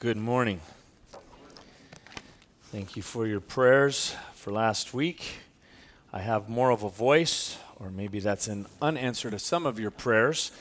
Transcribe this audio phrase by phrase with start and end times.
[0.00, 0.60] Good morning.
[2.70, 5.38] Thank you for your prayers for last week.
[6.12, 9.90] I have more of a voice, or maybe that's an unanswer to some of your
[9.90, 10.52] prayers,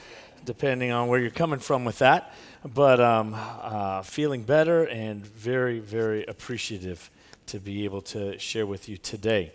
[0.43, 2.33] depending on where you're coming from with that.
[2.65, 7.11] But um, uh, feeling better and very, very appreciative
[7.45, 9.51] to be able to share with you today.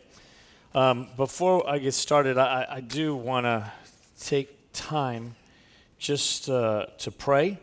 [0.76, 3.72] Um, before I get started, I, I do want to
[4.20, 5.34] take time
[5.98, 7.58] just uh, to pray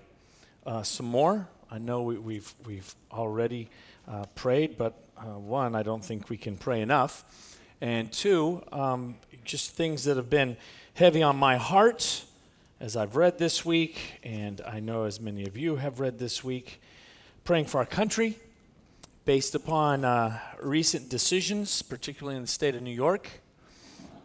[0.66, 1.48] uh, some more.
[1.72, 3.70] I know we, have we've, we've already
[4.08, 7.24] uh, prayed, but uh, one, I don't think we can pray enough.
[7.80, 10.58] And two, um, just things that have been
[10.96, 12.26] heavy on my heart
[12.80, 16.44] as I've read this week, and I know as many of you have read this
[16.44, 16.82] week,
[17.44, 18.38] praying for our country
[19.26, 23.30] based upon uh, recent decisions, particularly in the state of New York.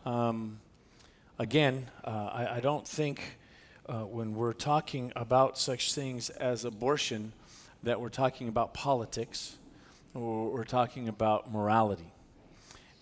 [0.06, 0.60] Um,
[1.38, 3.38] again, uh, I, I, don't think
[3.86, 7.32] uh, when we're talking about such things as abortion
[7.82, 9.56] that we're talking about politics
[10.14, 12.12] or we're talking about morality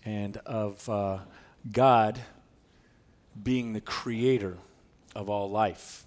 [0.04, 1.18] and of uh,
[1.70, 2.18] God
[3.40, 4.56] being the creator
[5.14, 6.04] of all life.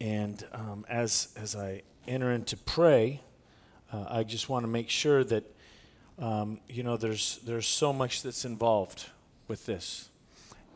[0.00, 3.20] And um, as, as I enter into pray,
[3.92, 5.44] uh, I just want to make sure that,
[6.18, 9.06] um, you know, there's, there's so much that's involved
[9.46, 10.08] with this.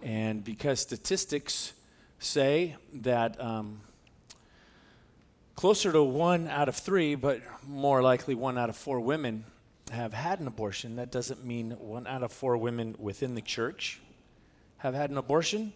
[0.02, 1.72] And because statistics
[2.18, 3.80] say that um,
[5.54, 9.44] closer to one out of three, but more likely one out of four women
[9.92, 14.00] have had an abortion, that doesn't mean one out of four women within the church
[14.78, 15.72] have had an abortion.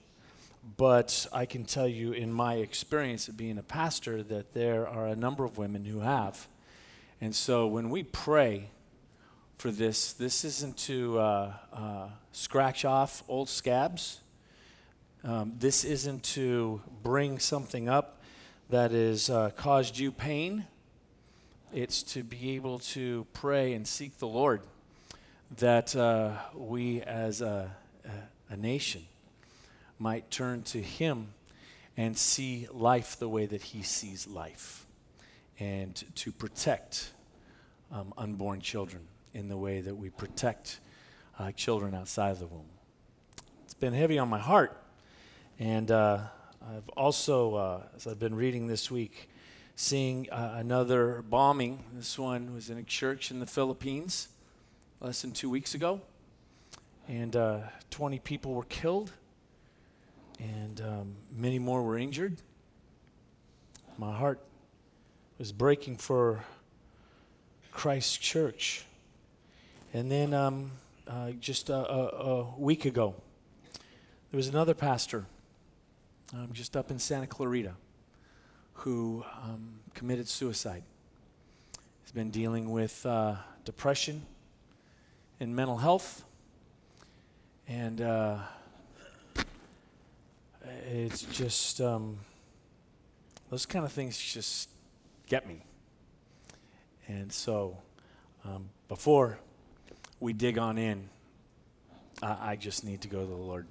[0.77, 5.07] But I can tell you, in my experience of being a pastor, that there are
[5.07, 6.47] a number of women who have.
[7.21, 8.69] And so when we pray
[9.57, 14.21] for this, this isn't to uh, uh, scratch off old scabs.
[15.23, 18.23] Um, this isn't to bring something up
[18.71, 20.65] that has uh, caused you pain.
[21.75, 24.63] It's to be able to pray and seek the Lord
[25.59, 27.71] that uh, we as a,
[28.07, 29.03] a, a nation
[29.99, 31.35] might turn to Him
[31.99, 34.87] and see life the way that He sees life,
[35.59, 37.13] and to protect
[37.93, 39.03] um, unborn children
[39.35, 40.81] in the way that we protect
[41.39, 42.71] uh, children outside of the womb.
[43.65, 44.80] It's been heavy on my heart,
[45.61, 46.19] and uh,
[46.75, 49.29] I've also, uh, as I've been reading this week,
[49.77, 51.85] seeing uh, another bombing.
[51.95, 54.29] This one was in a church in the Philippines
[55.01, 56.01] less than two weeks ago,
[57.09, 57.59] and uh,
[57.91, 59.13] 20 people were killed
[60.39, 62.39] and um, many more were injured.
[63.99, 64.41] My heart
[65.39, 66.43] was breaking for
[67.71, 68.85] Christ's church.
[69.93, 70.71] And then um,
[71.07, 73.15] uh, just a, a, a, week ago,
[74.31, 75.27] there was another pastor
[76.33, 77.75] um, just up in Santa Clarita
[78.75, 80.83] who um, committed suicide.
[82.03, 84.23] He's been dealing with uh, depression
[85.39, 86.25] and mental health.
[87.69, 88.39] And uh,
[90.91, 92.19] it's just um,
[93.51, 94.71] those kind of things just
[95.29, 95.63] get me.
[97.07, 97.77] And so,
[98.45, 99.39] um, before
[100.21, 101.09] we dig on in,
[102.23, 103.67] I, I just need to go to the Lord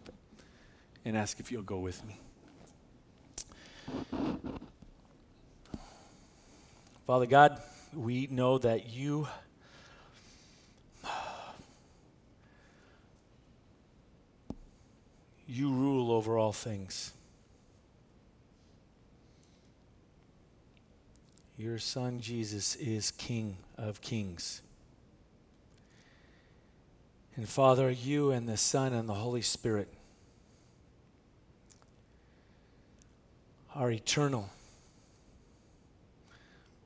[1.03, 2.19] and ask if you'll go with me.
[7.05, 7.61] Father God,
[7.93, 9.27] we know that you
[15.47, 17.13] you rule over all things.
[21.57, 24.61] Your son Jesus is King of kings.
[27.35, 29.87] And Father, you and the Son and the Holy Spirit
[33.75, 34.49] are eternal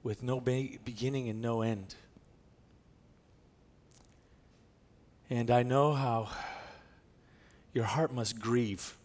[0.04, 1.96] with no be- beginning and no end.
[5.30, 6.30] And I know how
[7.74, 8.96] your heart must grieve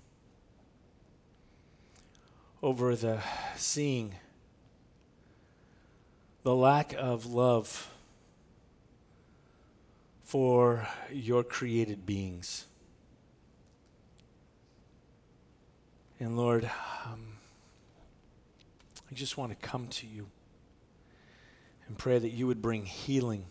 [2.62, 3.21] over the
[3.56, 4.15] seeing
[6.43, 7.91] the lack of love
[10.25, 12.67] for your created beings.
[16.20, 16.70] And Lord,
[17.06, 17.38] um,
[19.10, 20.26] I just want to come to you
[21.87, 23.46] and pray that you would bring healing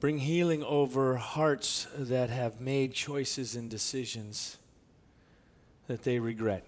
[0.00, 4.56] Bring healing over hearts that have made choices and decisions
[5.88, 6.64] that they regret.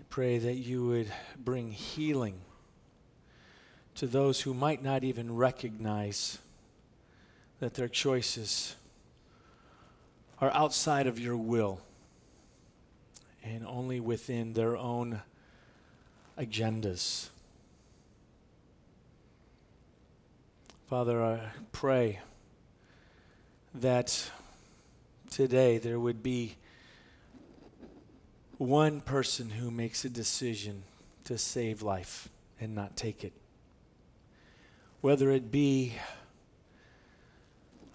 [0.00, 2.40] I pray that you would bring healing
[3.96, 6.38] to those who might not even recognize
[7.60, 8.74] that their choices
[10.40, 11.82] are outside of your will
[13.42, 15.22] and only within their own
[16.38, 17.28] agendas.
[20.86, 21.40] Father, I
[21.72, 22.20] pray
[23.74, 24.30] that
[25.30, 26.56] today there would be
[28.56, 30.82] one person who makes a decision
[31.24, 32.28] to save life
[32.60, 33.32] and not take it.
[35.00, 35.94] Whether it be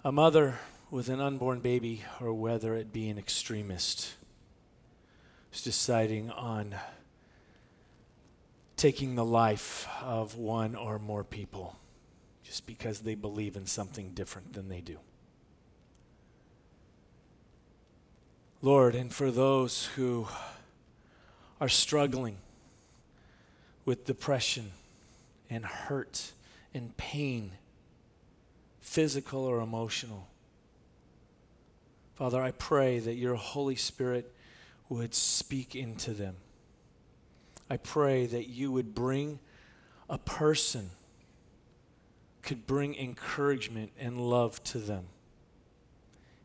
[0.04, 0.58] a mother
[0.90, 4.14] with an unborn baby or whether it be an extremist
[5.54, 6.74] who's deciding on
[8.76, 11.76] taking the life of one or more people
[12.42, 14.98] just because they believe in something different than they do.
[18.62, 20.26] Lord, and for those who
[21.60, 22.38] are struggling
[23.84, 24.72] with depression
[25.48, 26.32] and hurt
[26.74, 27.52] and pain,
[28.80, 30.26] physical or emotional,
[32.14, 34.33] Father, I pray that your Holy Spirit
[34.88, 36.36] would speak into them.
[37.70, 39.38] I pray that you would bring
[40.08, 40.90] a person,
[42.42, 45.06] could bring encouragement and love to them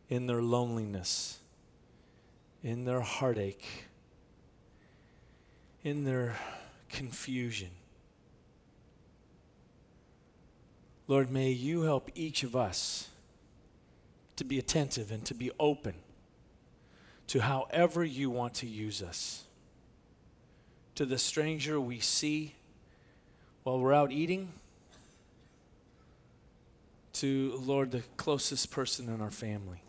[0.08, 1.40] in their loneliness,
[2.64, 3.86] in their heartache,
[5.84, 6.36] in their
[6.90, 7.70] confusion.
[11.08, 13.10] Lord, may you help each of us
[14.36, 15.96] to be attentive and to be open
[17.30, 19.44] to however you want to use us.
[20.96, 22.56] To the stranger we see
[23.64, 24.52] while we're out eating,
[27.14, 29.84] to, Lord, the closest person in our family.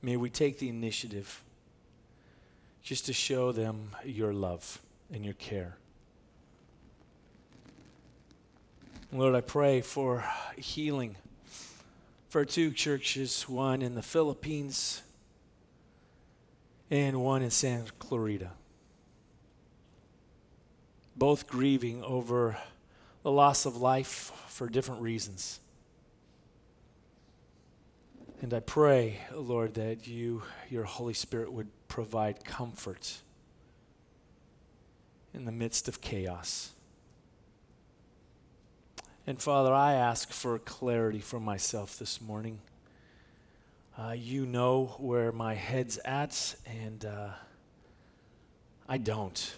[0.00, 1.42] May we take the initiative
[2.82, 4.80] just to show them your love
[5.12, 5.76] and your care.
[9.12, 10.24] Lord, I pray for
[10.56, 11.16] healing
[12.30, 15.02] for two churches, one in the Philippines
[16.90, 18.50] and one in Santa Clarita.
[21.16, 22.56] Both grieving over
[23.22, 25.60] the loss of life for different reasons.
[28.40, 33.18] And I pray, Lord, that you, your Holy Spirit, would provide comfort
[35.34, 36.72] in the midst of chaos.
[39.26, 42.60] And Father, I ask for clarity for myself this morning.
[44.00, 46.54] Uh, you know where my head's at,
[46.84, 47.30] and uh,
[48.88, 49.56] I don't.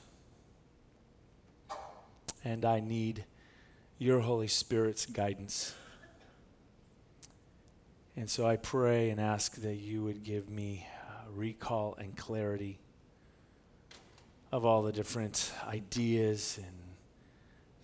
[2.42, 3.26] And I need
[3.98, 5.74] your Holy Spirit's guidance.
[8.16, 12.78] And so I pray and ask that you would give me uh, recall and clarity
[14.52, 16.76] of all the different ideas and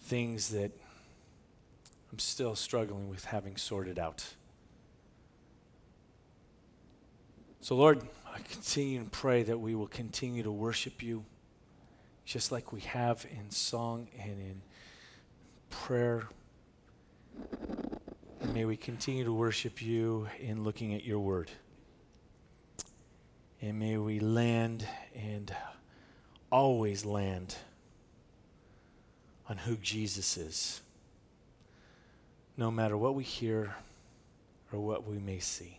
[0.01, 0.73] things that
[2.11, 4.36] I'm still struggling with having sorted out.
[7.61, 11.25] So, Lord, I continue and pray that we will continue to worship you
[12.25, 14.61] just like we have in song and in
[15.71, 16.29] prayer.
[18.41, 21.51] And may we continue to worship you in looking at your word.
[23.63, 25.55] And may we land and
[26.51, 27.57] always land
[29.49, 30.81] on who Jesus is
[32.57, 33.75] no matter what we hear
[34.73, 35.79] or what we may see.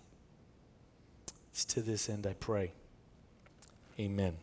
[1.57, 2.71] It's to this end I pray.
[3.99, 4.35] Amen.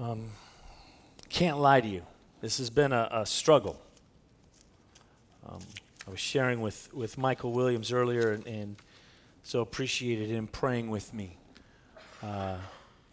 [0.00, 0.30] Um,
[1.28, 2.00] can't lie to you.
[2.40, 3.78] This has been a, a struggle.
[5.46, 5.58] Um,
[6.08, 8.76] I was sharing with, with Michael Williams earlier and, and
[9.42, 11.36] so appreciated him praying with me.
[12.22, 12.56] Uh,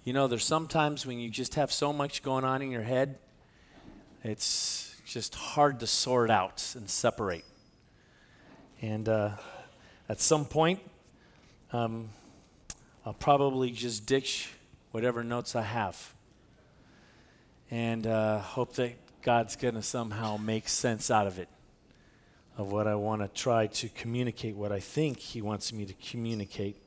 [0.05, 3.17] you know, there's sometimes when you just have so much going on in your head,
[4.23, 7.43] it's just hard to sort out and separate.
[8.81, 9.31] And uh,
[10.09, 10.79] at some point,
[11.71, 12.09] um,
[13.05, 14.49] I'll probably just ditch
[14.91, 16.13] whatever notes I have
[17.69, 21.47] and uh, hope that God's going to somehow make sense out of it,
[22.57, 25.93] of what I want to try to communicate, what I think He wants me to
[25.93, 26.77] communicate.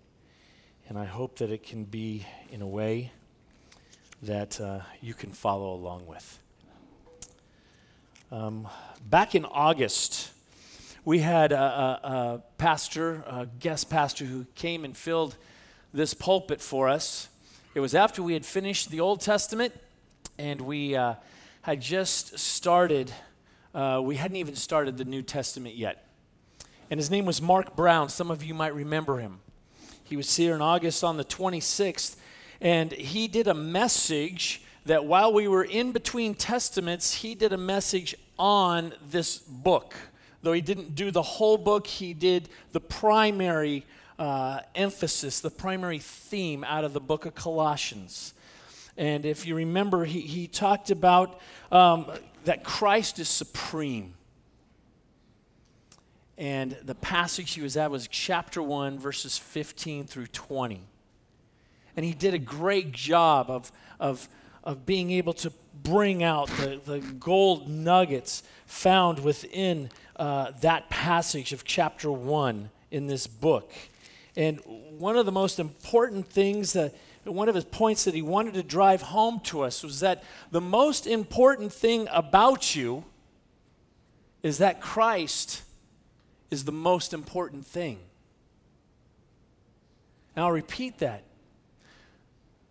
[0.89, 3.13] And I hope that it can be in a way
[4.23, 6.39] that uh, you can follow along with.
[8.33, 8.67] Um,
[9.09, 10.31] back in August,
[11.05, 15.37] we had a, a, a, pastor, a guest pastor, who came and filled
[15.93, 17.29] this pulpit for us.
[17.75, 19.75] It was after we had finished the Old Testament
[20.39, 21.15] and we uh,
[21.63, 23.13] had just started,
[23.75, 26.07] uh, we hadn't even started the New Testament yet.
[26.89, 28.09] And his name was Mark Brown.
[28.09, 29.41] Some of you might remember him.
[30.05, 32.17] He was here in August on the 26th,
[32.61, 37.59] and he did a message that while we were in between testaments, he did a
[37.59, 39.95] message on this book.
[40.43, 43.87] Though he didn't do the whole book, he did the primary
[44.19, 48.35] uh, emphasis, the primary theme out of the book of Colossians.
[48.97, 52.11] And if you remember, he, he talked about um,
[52.45, 54.15] that Christ is supreme.
[56.37, 60.81] And the passage he was at was chapter 1, verses 15 through 20.
[61.97, 63.71] And he did a great job of,
[64.01, 64.29] of,
[64.65, 71.53] of being able to bring out the, the gold nuggets found within uh, that passage
[71.53, 73.73] of chapter 1 in this book.
[74.37, 74.61] And
[74.99, 78.63] one of the most important things that one of his points that he wanted to
[78.63, 83.05] drive home to us was that the most important thing about you
[84.43, 85.63] is that Christ
[86.51, 87.99] is the most important thing.
[90.35, 91.23] And I'll repeat that.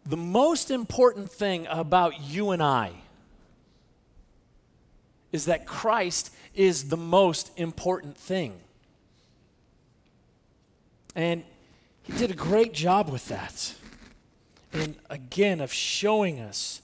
[0.05, 2.91] The most important thing about you and I
[5.31, 8.59] is that Christ is the most important thing.
[11.15, 11.43] And
[12.03, 13.75] he did a great job with that.
[14.73, 16.81] And again, of showing us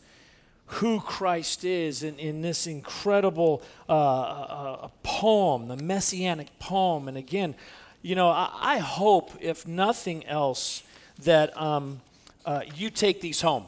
[0.66, 7.08] who Christ is in, in this incredible uh, uh, uh, poem, the messianic poem.
[7.08, 7.56] And again,
[8.02, 10.84] you know, I, I hope, if nothing else,
[11.24, 12.02] that um,
[12.46, 13.66] uh, you take these home.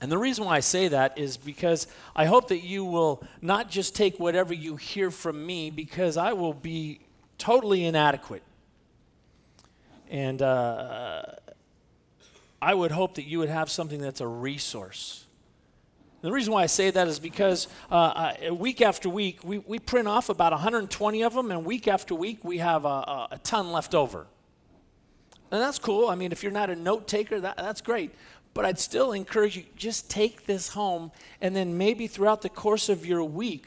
[0.00, 3.68] And the reason why I say that is because I hope that you will not
[3.70, 7.00] just take whatever you hear from me, because I will be
[7.36, 8.42] totally inadequate.
[10.08, 11.22] And uh,
[12.62, 15.26] I would hope that you would have something that's a resource.
[16.22, 19.78] The reason why I say that is because uh, uh, week after week, we, we
[19.78, 23.38] print off about 120 of them, and week after week, we have a, a, a
[23.38, 24.26] ton left over.
[25.50, 26.08] And that's cool.
[26.08, 28.14] I mean, if you're not a note taker, that, that's great.
[28.52, 32.88] But I'd still encourage you just take this home, and then maybe throughout the course
[32.88, 33.66] of your week,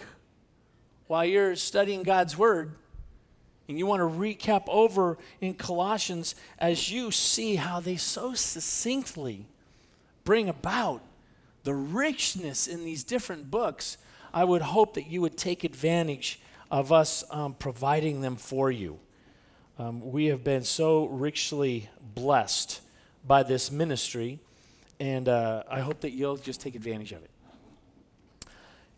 [1.08, 2.76] while you're studying God's Word,
[3.68, 9.46] and you want to recap over in Colossians as you see how they so succinctly
[10.26, 11.02] bring about
[11.64, 13.98] the richness in these different books,
[14.34, 19.00] I would hope that you would take advantage of us um, providing them for you.
[19.80, 22.82] Um, we have been so richly blessed
[23.26, 24.40] by this ministry,
[25.04, 27.30] and uh, I hope that you'll just take advantage of it.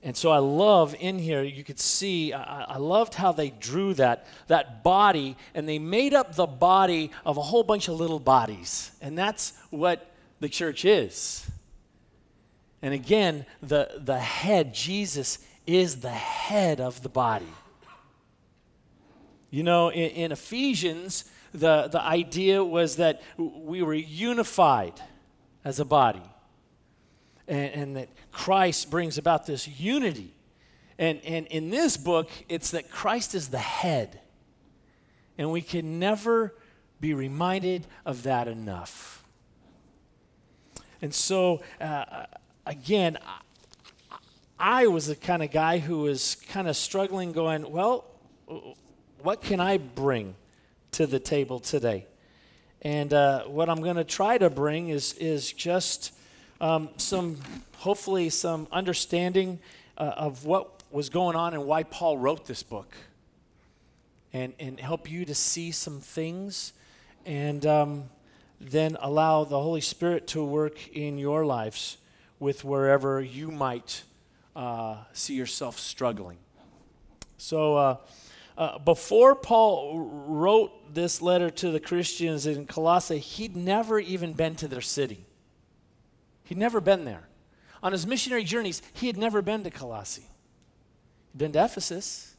[0.03, 3.95] And so I love in here, you could see, I, I, loved how they drew
[3.95, 8.19] that, that body, and they made up the body of a whole bunch of little
[8.19, 8.91] bodies.
[9.01, 11.49] And that's what the church is.
[12.83, 17.51] And again, the, the head, Jesus, is the head of the body.
[19.49, 25.01] You know, in, in Ephesians, the, the idea was that we were unified
[25.65, 26.21] as a body
[27.47, 30.33] and, and that Christ brings about this unity.
[30.97, 34.21] And, and in this book, it's that Christ is the head.
[35.37, 36.53] And we can never
[37.01, 39.23] be reminded of that enough.
[41.01, 42.25] And so, uh,
[42.65, 43.17] again,
[44.57, 48.05] I was the kind of guy who was kind of struggling, going, well,
[49.21, 50.35] what can I bring
[50.91, 52.07] to the table today?
[52.85, 56.13] And uh, what I'm going to try to bring is, is just
[56.61, 57.37] um, some,
[57.77, 59.57] hopefully, some understanding
[59.97, 62.93] uh, of what was going on and why Paul wrote this book.
[64.33, 66.73] And, and help you to see some things
[67.25, 68.03] and um,
[68.61, 71.97] then allow the Holy Spirit to work in your lives
[72.39, 74.03] with wherever you might
[74.55, 76.37] uh, see yourself struggling.
[77.37, 77.99] So,
[78.57, 84.55] uh, before Paul wrote this letter to the Christians in Colossae, he'd never even been
[84.55, 85.25] to their city.
[86.45, 87.27] He'd never been there.
[87.83, 90.29] On his missionary journeys, he had never been to Colossae.
[91.31, 92.35] He'd been to Ephesus,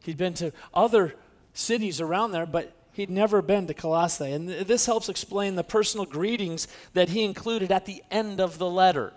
[0.00, 1.14] he'd been to other
[1.52, 4.32] cities around there, but he'd never been to Colossae.
[4.32, 8.58] And th- this helps explain the personal greetings that he included at the end of
[8.58, 9.12] the letter.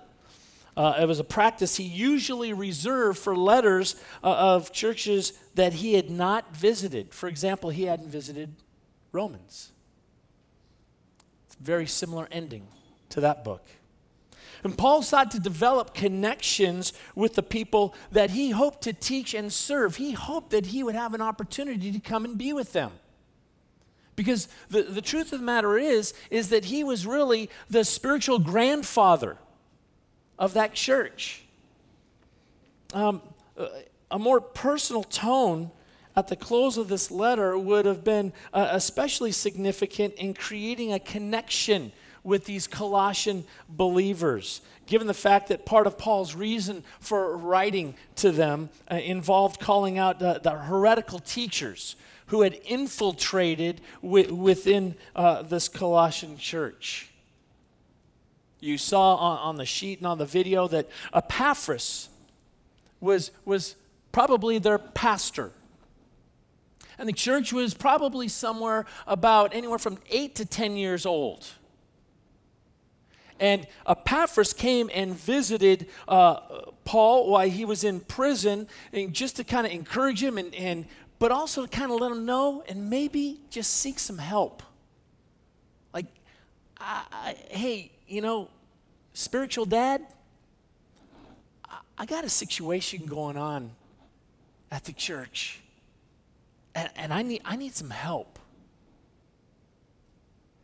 [0.77, 5.95] Uh, it was a practice he usually reserved for letters uh, of churches that he
[5.95, 7.11] had not visited.
[7.15, 8.53] For example, he hadn't visited
[9.11, 9.71] Romans.
[11.59, 12.67] Very similar ending
[13.09, 13.65] to that book.
[14.63, 19.51] And Paul sought to develop connections with the people that he hoped to teach and
[19.51, 19.95] serve.
[19.95, 22.91] He hoped that he would have an opportunity to come and be with them.
[24.15, 28.37] Because the, the truth of the matter is, is that he was really the spiritual
[28.37, 29.37] grandfather
[30.37, 31.43] of that church.
[32.93, 33.21] Um,
[34.09, 35.71] a more personal tone
[36.15, 40.99] at the close of this letter would have been uh, especially significant in creating a
[40.99, 41.91] connection
[42.23, 48.31] with these Colossian believers, given the fact that part of Paul's reason for writing to
[48.31, 51.95] them uh, involved calling out the, the, heretical teachers
[52.27, 57.09] who had infiltrated wi- within uh, this Colossian church.
[58.59, 62.09] You saw on, on the sheet and on the video that Epaphras
[62.99, 63.75] was, was
[64.11, 65.51] probably their pastor.
[66.97, 71.47] And the church was probably somewhere about anywhere from eight to 10 years old.
[73.39, 76.39] And Epaphras came and visited uh,
[76.85, 80.85] Paul while he was in prison, and just to kind of encourage him, and, and
[81.19, 84.63] but also to kind of let him know and maybe just seek some help.
[85.93, 86.07] Like,
[86.79, 88.49] I, I, hey, you know,
[89.13, 90.01] spiritual dad,
[91.97, 93.71] I, got a situation going on
[94.71, 95.61] at the church,
[96.75, 98.39] and, and I, need, I need some help.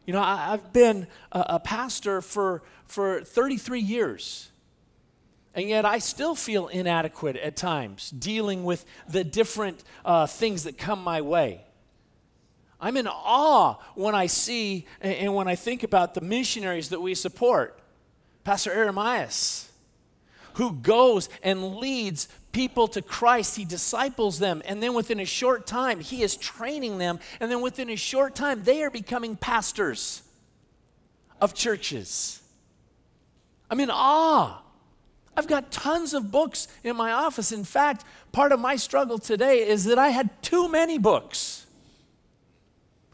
[0.06, 4.50] You know, I, have been a, a, pastor for, for 33 years,
[5.56, 10.78] and yet I still feel inadequate at times dealing with the different uh, things that
[10.78, 11.62] come my way.
[12.84, 17.16] I'm in awe when I see and when I think about the missionaries that we
[17.16, 17.80] support.
[18.44, 19.70] Pastor Eremias,
[20.56, 23.56] who goes and leads people to Christ.
[23.56, 27.62] He disciples them, and then within a short time, he is training them, and then
[27.62, 30.22] within a short time, they are becoming pastors
[31.40, 32.42] of churches.
[33.72, 34.62] I'm in awe.
[35.38, 37.54] I've got tons of books in my office.
[37.54, 41.63] In fact, part of my struggle today is that I had too many books.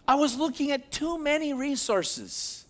[0.10, 2.66] I was looking at too many resources.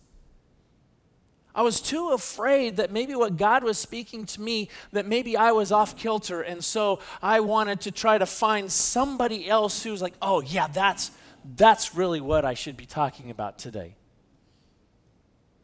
[1.55, 5.53] I was too afraid that maybe what God was speaking to me, that maybe I
[5.53, 6.41] was off kilter.
[6.41, 11.11] And so I wanted to try to find somebody else who's like, oh, yeah, that's,
[11.55, 13.95] that's really what I should be talking about today.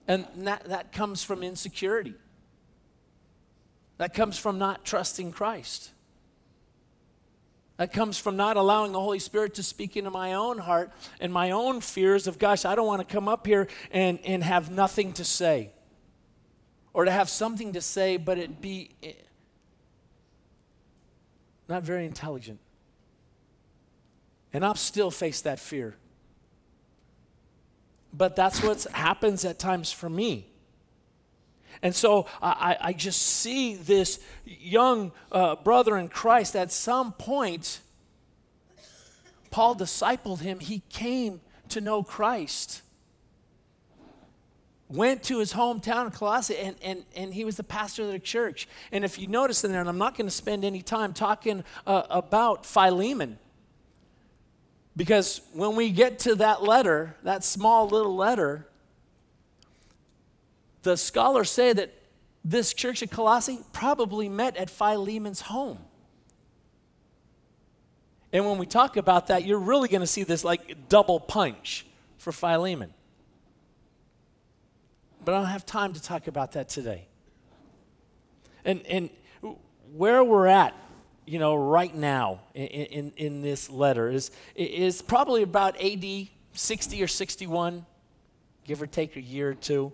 [0.08, 2.14] And that, that comes from insecurity.
[3.98, 5.92] That comes from not trusting Christ.
[7.78, 11.34] That comes from not allowing the Holy Spirit to speak into my own heart and
[11.34, 14.72] my own fears of, gosh, I don't want to come up here and, and have
[14.72, 15.72] nothing to say
[16.94, 19.12] or to have something to say, but it be eh,
[21.68, 22.60] not very intelligent.
[24.54, 25.98] And I'll still face that fear.
[28.14, 30.48] But that's what happens at times for me.
[31.86, 37.80] And so I, I just see this young uh, brother in Christ at some point,
[39.52, 40.60] Paul discipled him.
[40.60, 42.82] He came to know Christ
[44.90, 48.18] went to his hometown of Colossae and, and, and he was the pastor of the
[48.18, 48.68] church.
[48.92, 51.64] And if you notice in there, and I'm not going to spend any time talking
[51.86, 53.38] uh, about Philemon,
[54.98, 58.68] because when we get to that letter, that small little letter,
[60.86, 61.92] the scholars say that
[62.46, 65.80] this church at Colossae probably met at Philemon's home.
[68.32, 71.88] And when we talk about that, you're really going to see this like double punch
[72.20, 72.94] for Philemon.
[75.24, 77.08] But I don't have time to talk about that today.
[78.64, 79.10] And, and
[79.96, 80.76] where we're at,
[81.26, 87.02] you know, right now in, in, in this letter is, is probably about AD 60
[87.02, 87.86] or 61,
[88.66, 89.92] give or take a year or two.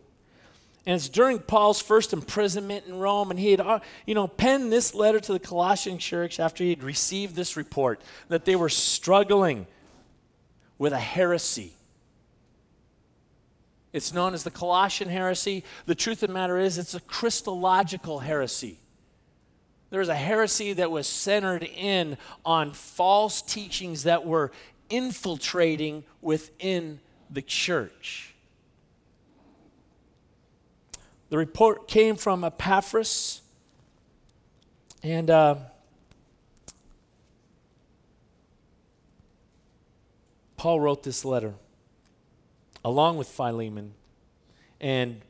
[0.86, 4.72] And it's during Paul's first imprisonment in Rome, and he had, uh, you know, penned
[4.72, 8.70] this letter to the Colossian church after he had received this report that they were
[8.70, 9.67] struggling
[10.80, 11.74] with a heresy
[13.94, 15.63] it's known as the Colossian heresy.
[15.86, 18.80] The truth of the matter is, it's a Christological heresy.
[19.89, 24.52] There's a heresy that was centered in on false teachings that were
[24.89, 28.31] infiltrating within the church.
[31.32, 33.39] The report came from Epaphras,
[35.02, 35.56] and uh,
[40.58, 41.54] Paul wrote this letter
[42.84, 43.94] along with Philemon
[44.82, 45.22] and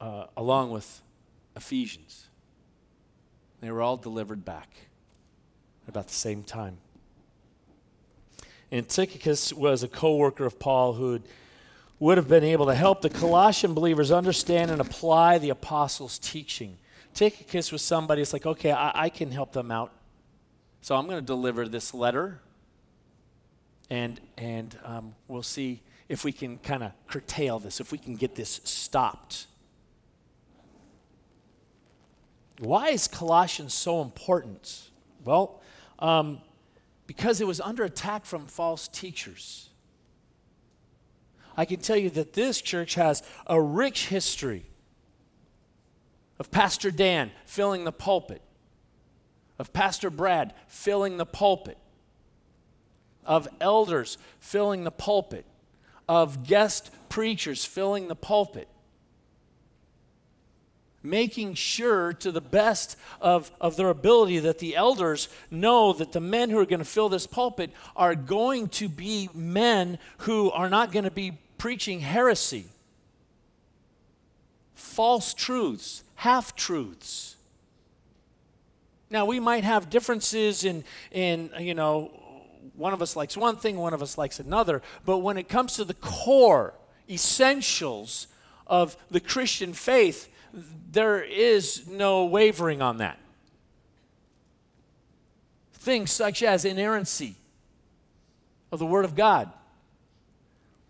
[0.00, 1.02] uh, along with
[1.54, 2.28] Ephesians.
[3.60, 4.70] They were all delivered back
[5.82, 6.78] at about the same time.
[8.70, 11.20] And Tychicus was a co worker of Paul who
[12.02, 16.76] would have been able to help the Colossian believers understand and apply the apostles' teaching.
[17.14, 19.92] Tychicus with somebody it's like, okay, I, I can help them out.
[20.80, 22.40] So I'm going to deliver this letter,
[23.88, 28.16] and, and um, we'll see if we can kind of curtail this, if we can
[28.16, 29.46] get this stopped.
[32.58, 34.90] Why is Colossians so important?
[35.24, 35.62] Well,
[36.00, 36.40] um,
[37.06, 39.68] because it was under attack from false teachers.
[41.56, 44.64] I can tell you that this church has a rich history
[46.38, 48.42] of Pastor Dan filling the pulpit,
[49.58, 51.78] of Pastor Brad filling the pulpit,
[53.24, 55.44] of elders filling the pulpit,
[56.08, 58.68] of guest preachers filling the pulpit.
[61.02, 66.20] Making sure to the best of, of their ability that the elders know that the
[66.20, 70.70] men who are going to fill this pulpit are going to be men who are
[70.70, 72.66] not going to be preaching heresy,
[74.74, 77.36] false truths, half truths.
[79.10, 82.10] Now, we might have differences in, in, you know,
[82.74, 85.74] one of us likes one thing, one of us likes another, but when it comes
[85.74, 86.74] to the core,
[87.10, 88.28] essentials
[88.66, 93.18] of the Christian faith, there is no wavering on that.
[95.72, 97.34] Things such as inerrancy
[98.70, 99.50] of the Word of God.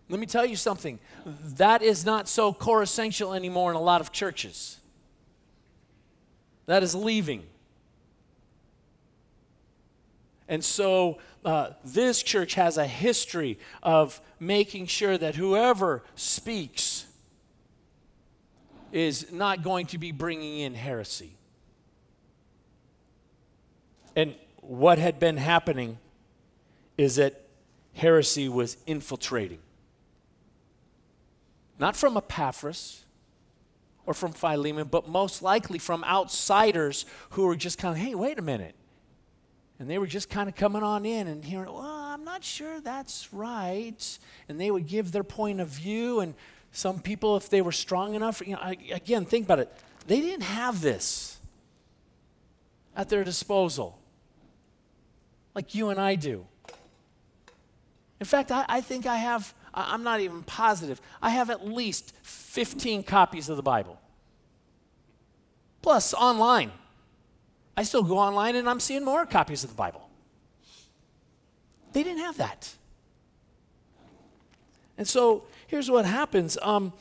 [0.09, 0.99] Let me tell you something.
[1.25, 4.77] That is not so core essential anymore in a lot of churches.
[6.65, 7.43] That is leaving.
[10.47, 17.05] And so uh, this church has a history of making sure that whoever speaks
[18.93, 21.35] is not going to be bringing in heresy.
[24.15, 25.97] And what had been happening
[26.95, 27.41] is that
[27.93, 29.57] heresy was infiltrating.
[31.79, 33.03] Not from Epaphras
[34.05, 38.37] or from Philemon, but most likely from outsiders who were just kind of, hey, wait
[38.37, 38.75] a minute.
[39.79, 42.79] And they were just kind of coming on in and hearing, well, I'm not sure
[42.79, 44.19] that's right.
[44.47, 46.35] And they would give their point of view, and
[46.75, 49.71] some people, if they were strong enough, you know, again, think about it.
[50.07, 51.37] They didn't have this
[52.95, 53.99] at their disposal
[55.53, 56.47] like you and I do.
[58.19, 62.11] In fact, I, I think I have, I'm not even positive, I have at least
[62.23, 63.99] 15 copies of the Bible.
[65.83, 66.71] Plus, online.
[67.77, 70.09] I still go online and I'm seeing more copies of the Bible.
[71.91, 72.73] They didn't have that.
[74.97, 76.55] And so here's what happens.
[76.61, 76.93] Um,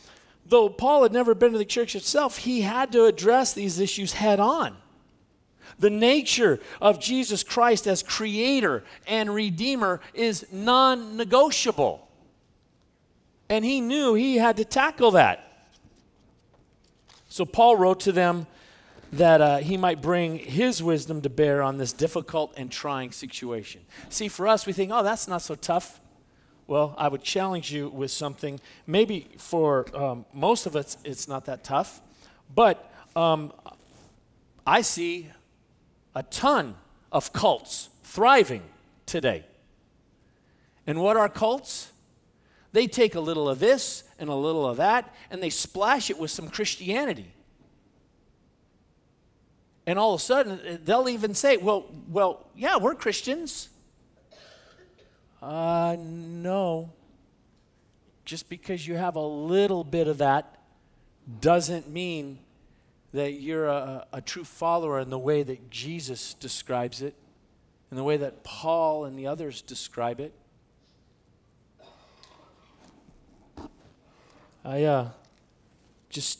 [0.46, 4.14] though Paul had never been to the church itself, he had to address these issues
[4.14, 4.78] head on.
[5.78, 12.08] The nature of Jesus Christ as creator and redeemer is non negotiable.
[13.50, 15.68] And he knew he had to tackle that.
[17.28, 18.46] So Paul wrote to them
[19.12, 23.82] that uh, he might bring his wisdom to bear on this difficult and trying situation.
[24.08, 26.00] See, for us, we think, oh, that's not so tough.
[26.66, 28.61] Well, I would challenge you with something.
[28.87, 32.01] Maybe for um, most of us, it's not that tough,
[32.55, 33.53] but um,
[34.66, 35.29] I see
[36.14, 36.77] a ton
[37.11, 38.62] of cults thriving
[39.07, 39.44] today.
[40.87, 41.90] And what are cults?
[42.72, 46.18] They take a little of this and a little of that, and they splash it
[46.18, 47.33] with some Christianity.
[49.87, 53.68] And all of a sudden, they'll even say, well, well, yeah, we're Christians.
[55.42, 56.92] Uh, no.
[58.24, 60.59] Just because you have a little bit of that
[61.40, 62.38] doesn't mean
[63.12, 67.14] that you're a, a true follower in the way that Jesus describes it,
[67.90, 70.33] in the way that Paul and the others describe it.
[74.64, 75.09] I uh,
[76.09, 76.38] just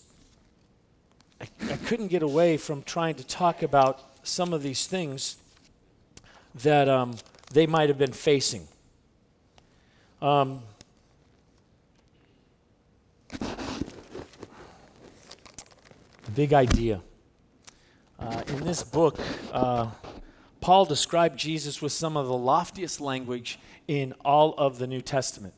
[1.40, 5.38] I, I couldn't get away from trying to talk about some of these things
[6.54, 7.16] that um,
[7.52, 8.68] they might have been facing.
[10.22, 10.62] Um,
[16.37, 17.00] big idea.
[18.20, 19.18] Uh, in this book,
[19.52, 19.90] uh,
[20.61, 23.58] Paul described Jesus with some of the loftiest language
[23.88, 25.54] in all of the New Testament.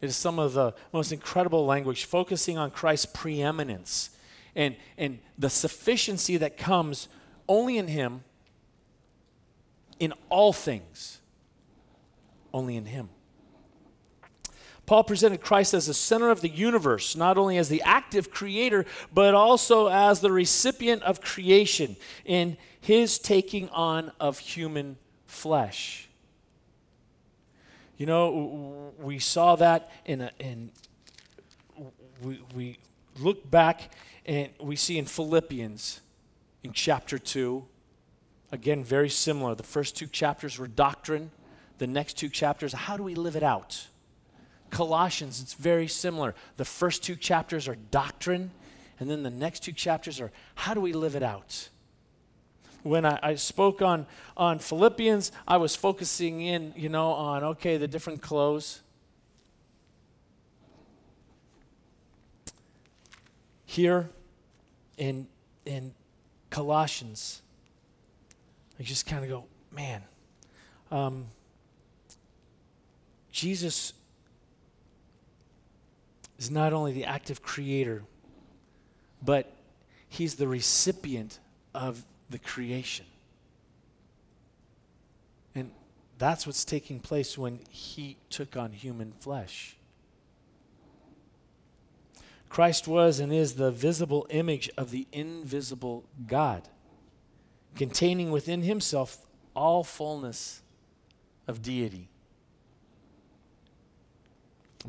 [0.00, 4.10] It is some of the most incredible language, focusing on Christ's preeminence
[4.56, 7.06] and, and the sufficiency that comes
[7.48, 8.24] only in Him
[10.00, 11.20] in all things
[12.56, 13.10] only in Him.
[14.86, 18.86] Paul presented Christ as the center of the universe, not only as the active creator,
[19.12, 26.08] but also as the recipient of creation in his taking on of human flesh.
[27.96, 30.70] You know, we saw that in, a, in
[32.22, 32.78] we, we
[33.18, 33.92] look back
[34.24, 36.00] and we see in Philippians
[36.62, 37.64] in chapter 2,
[38.52, 39.54] again, very similar.
[39.54, 41.30] The first two chapters were doctrine,
[41.78, 43.86] the next two chapters, how do we live it out?
[44.70, 46.34] Colossians, it's very similar.
[46.56, 48.50] The first two chapters are doctrine,
[48.98, 51.68] and then the next two chapters are how do we live it out?
[52.82, 57.76] When I, I spoke on, on Philippians, I was focusing in, you know, on, okay,
[57.76, 58.80] the different clothes.
[63.64, 64.08] Here
[64.96, 65.26] in,
[65.64, 65.92] in
[66.50, 67.42] Colossians,
[68.78, 70.02] I just kind of go, man,
[70.90, 71.26] um,
[73.36, 73.92] Jesus
[76.38, 78.02] is not only the active creator,
[79.22, 79.52] but
[80.08, 81.38] he's the recipient
[81.74, 83.04] of the creation.
[85.54, 85.70] And
[86.16, 89.76] that's what's taking place when he took on human flesh.
[92.48, 96.62] Christ was and is the visible image of the invisible God,
[97.74, 99.18] containing within himself
[99.54, 100.62] all fullness
[101.46, 102.08] of deity.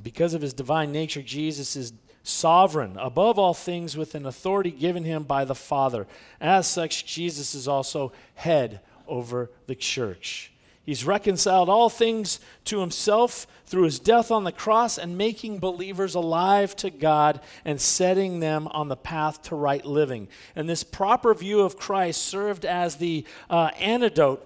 [0.01, 5.03] Because of his divine nature, Jesus is sovereign above all things with an authority given
[5.03, 6.05] him by the Father.
[6.41, 10.51] As such, Jesus is also head over the church.
[10.88, 16.15] He's reconciled all things to himself through his death on the cross and making believers
[16.15, 20.29] alive to God and setting them on the path to right living.
[20.55, 24.45] And this proper view of Christ served as the uh, antidote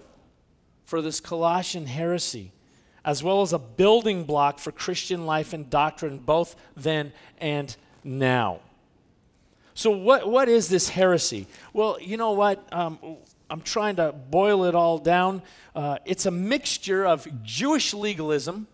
[0.84, 2.50] for this Colossian heresy,
[3.04, 8.60] as well as a building block for Christian life and doctrine, both then and now.
[9.74, 11.46] So, what, what is this heresy?
[11.72, 12.66] Well, you know what?
[12.72, 12.98] Um,
[13.48, 15.42] I'm trying to boil it all down.
[15.74, 18.66] Uh, it's a mixture of Jewish legalism,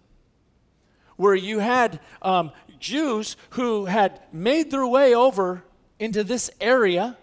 [1.17, 5.65] where you had um, Jews who had made their way over
[5.99, 7.17] into this area,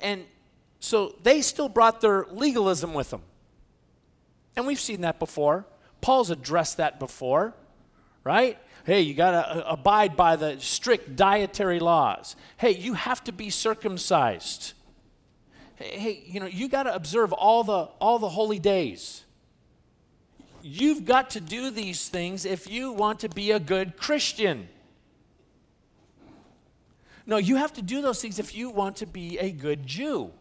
[0.00, 0.24] and
[0.78, 3.22] so they still brought their legalism with them.
[4.56, 5.66] And we've seen that before.
[6.00, 7.54] Paul's addressed that before,
[8.24, 8.58] right?
[8.84, 12.36] Hey, you got to uh, abide by the strict dietary laws.
[12.56, 14.72] Hey, you have to be circumcised
[15.80, 19.24] hey, you know, you got to observe all the all the holy days.
[20.62, 24.68] You've got to do these things if you want to be a good Christian.
[27.26, 30.32] No, you have to do those things if you want to be a good Jew.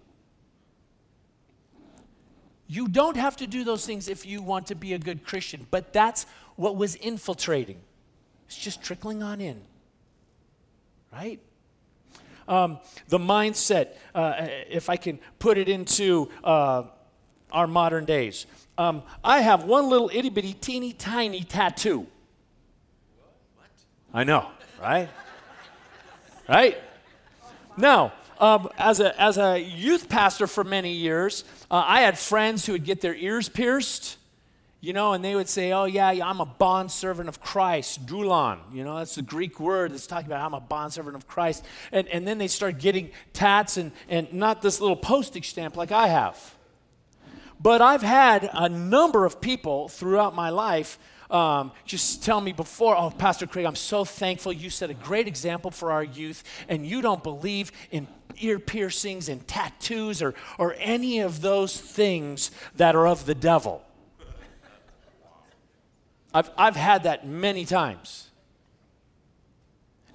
[2.72, 5.66] You don't have to do those things if you want to be a good Christian,
[5.72, 7.80] but that's what was infiltrating.
[8.46, 9.60] It's just trickling on in.
[11.12, 11.40] Right?
[12.48, 16.84] Um, the mindset, uh, if I can put it into uh,
[17.52, 18.46] our modern days.
[18.78, 22.06] Um, I have one little itty bitty teeny tiny tattoo.
[23.56, 23.68] What?
[24.14, 24.48] I know,
[24.80, 25.10] right?
[26.48, 26.78] right?
[27.78, 32.66] Now, um, as, a, as a youth pastor for many years, uh, I had friends
[32.66, 34.18] who would get their ears pierced
[34.82, 38.06] you know, and they would say, oh, yeah, yeah I'm a bond servant of Christ,
[38.06, 38.60] doulon.
[38.74, 41.66] You know, that's the Greek word that's talking about I'm a bond servant of Christ.
[41.92, 45.92] And, and then they start getting tats and, and not this little postage stamp like
[45.92, 46.56] I have.
[47.60, 50.98] But I've had a number of people throughout my life
[51.30, 55.28] um, just tell me before, oh, Pastor Craig, I'm so thankful you set a great
[55.28, 58.08] example for our youth, and you don't believe in
[58.40, 63.84] ear piercings and tattoos or, or any of those things that are of the devil.
[66.34, 68.30] I've, I've had that many times.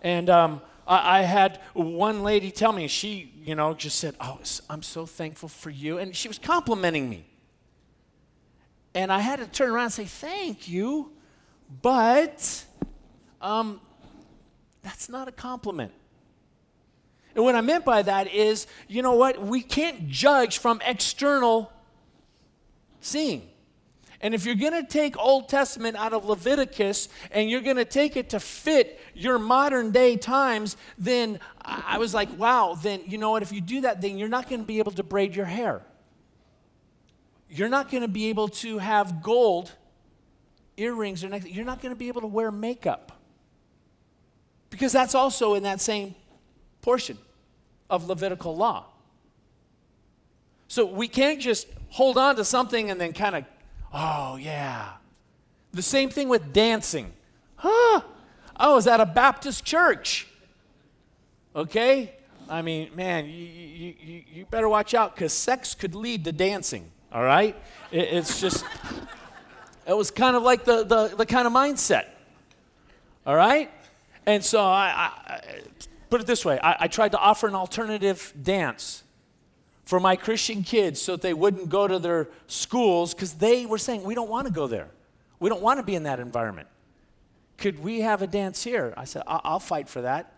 [0.02, 4.38] And um, I, I, had one lady tell me, she, you know, just said, Oh,
[4.70, 5.98] I'm so thankful for you.
[5.98, 7.26] And she was complimenting me.
[8.94, 11.12] And I had to turn around and say, Thank you,
[11.82, 12.64] but
[13.40, 13.80] um,
[14.82, 15.92] that's not a compliment.
[17.34, 19.42] And what I meant by that is, you know what?
[19.42, 21.72] We can't judge from external
[23.00, 23.48] seeing.
[24.20, 27.84] And if you're going to take Old Testament out of Leviticus and you're going to
[27.84, 33.18] take it to fit your modern day times, then I was like, wow, then you
[33.18, 33.42] know what?
[33.42, 35.82] If you do that, then you're not going to be able to braid your hair.
[37.54, 39.72] You're not going to be able to have gold
[40.76, 41.52] earrings or necklace.
[41.52, 43.12] You're not going to be able to wear makeup.
[44.70, 46.16] Because that's also in that same
[46.82, 47.16] portion
[47.88, 48.86] of Levitical law.
[50.66, 53.44] So we can't just hold on to something and then kind of
[53.94, 54.88] Oh, yeah.
[55.72, 57.12] The same thing with dancing.
[57.54, 57.68] Huh?
[57.70, 58.04] Oh,
[58.56, 60.26] I was at a Baptist church.
[61.54, 62.12] Okay?
[62.48, 66.90] I mean, man, you, you, you better watch out because sex could lead to dancing,
[67.14, 67.56] all right?
[67.90, 68.64] It, it's just,
[69.86, 72.06] it was kind of like the, the, the kind of mindset,
[73.24, 73.70] all right?
[74.26, 75.40] And so I, I
[76.10, 79.04] put it this way I, I tried to offer an alternative dance
[79.84, 83.78] for my Christian kids so that they wouldn't go to their schools because they were
[83.78, 84.88] saying, We don't want to go there.
[85.40, 86.68] We don't want to be in that environment.
[87.58, 88.94] Could we have a dance here?
[88.96, 90.32] I said, I- will fight for that.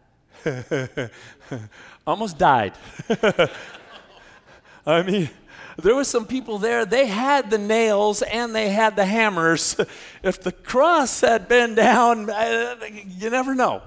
[2.07, 2.75] Almost died.
[4.87, 5.31] I mean,
[5.77, 9.77] there were some people there, they had the nails and they had the hammers.
[10.23, 13.83] if the cross had been down, uh, you never know.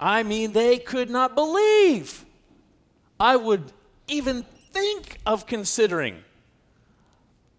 [0.00, 2.24] I mean, they could not believe
[3.18, 3.70] I would
[4.08, 6.24] even think of considering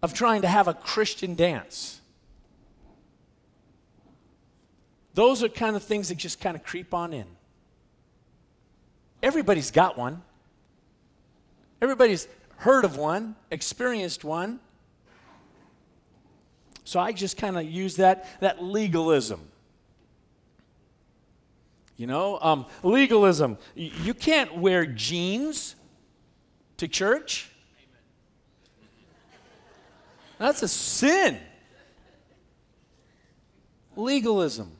[0.02, 2.00] of trying to have a Christian dance.
[5.14, 7.26] Those are kind of things that just kind of creep on in.
[9.22, 10.22] everybody's got one.
[11.80, 12.26] Everybody's
[12.62, 14.60] heard of one, experienced one.
[16.84, 19.40] So I just kind of use that, that legalism.
[21.96, 23.58] You know, um, legalism.
[23.74, 25.74] You can't wear jeans
[26.76, 27.50] to church.
[30.38, 31.38] That's a sin.
[33.96, 34.70] Legalism.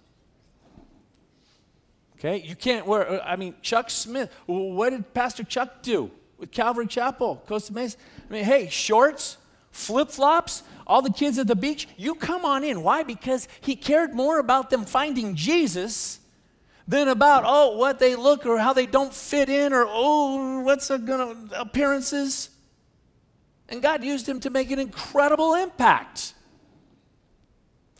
[2.17, 6.51] Okay, you can't wear, uh, I mean, Chuck Smith, what did Pastor Chuck do with
[6.51, 7.97] Calvary Chapel, Costa Mesa?
[8.29, 9.37] I mean, hey, shorts,
[9.71, 12.83] flip flops, all the kids at the beach, you come on in.
[12.83, 13.05] Why?
[13.05, 16.19] Because he cared more about them finding Jesus
[16.89, 20.89] than about, oh, what they look or how they don't fit in or, oh, what's
[20.89, 22.51] gonna, appearances.
[23.69, 26.35] And God used him to make an incredible impact.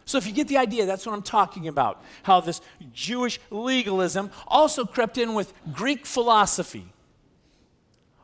[0.05, 2.03] So, if you get the idea, that's what I'm talking about.
[2.25, 2.61] How this
[2.93, 6.92] Jewish legalism also crept in with Greek philosophy.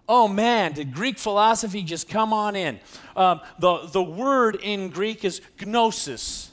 [0.08, 2.80] Oh man, did Greek philosophy just come on in?
[3.14, 6.50] Um, the, the word in Greek is gnosis.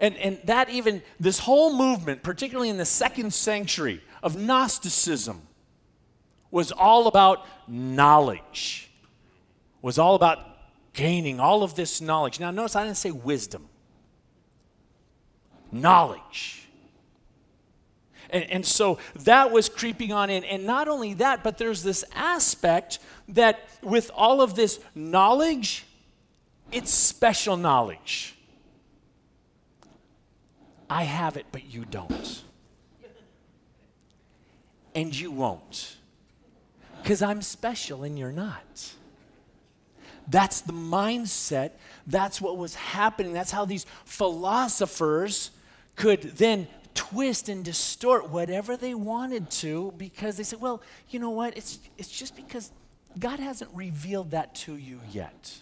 [0.00, 5.42] And, and that even, this whole movement, particularly in the second century of Gnosticism,
[6.50, 8.90] was all about knowledge,
[9.82, 10.38] was all about
[10.92, 12.40] gaining all of this knowledge.
[12.40, 13.68] Now, notice I didn't say wisdom,
[15.70, 16.67] knowledge.
[18.30, 20.44] And, and, so that was creeping on in.
[20.44, 25.86] And not only that, but there's this aspect that with all of this knowledge,
[26.70, 28.34] it's special knowledge.
[30.90, 32.42] I have it, but you don't.
[34.94, 35.96] And you won't.
[37.02, 38.92] Because I'm special and you're not.
[40.26, 41.72] That's the mindset.
[42.06, 43.32] That's what was happening.
[43.32, 45.50] That's how these philosophers
[45.96, 51.30] could then twist and distort whatever they wanted to because they said, well, you know
[51.30, 51.56] what?
[51.56, 52.72] It's, it's just because
[53.20, 55.58] God hasn't revealed that to you yet,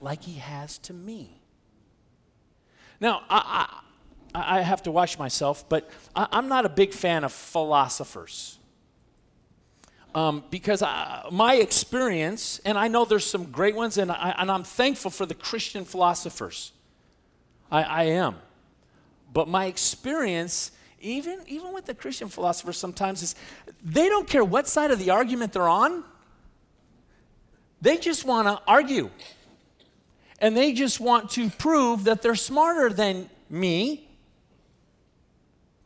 [0.00, 1.40] like He has to me.
[3.00, 3.80] Now, I,
[4.32, 8.56] I, I have to watch myself, but I, am not a big fan of philosophers.
[10.14, 14.52] Um, because I, my experience, and I know there's some great ones, and, I, and
[14.52, 16.70] I'm thankful for the Christian philosophers.
[17.72, 18.36] I, I am.
[19.32, 23.34] But my experience, even, even with the Christian philosophers sometimes, is
[23.82, 26.04] they don't care what side of the argument they're on.
[27.80, 29.10] They just want to argue.
[30.40, 34.08] And they just want to prove that they're smarter than me.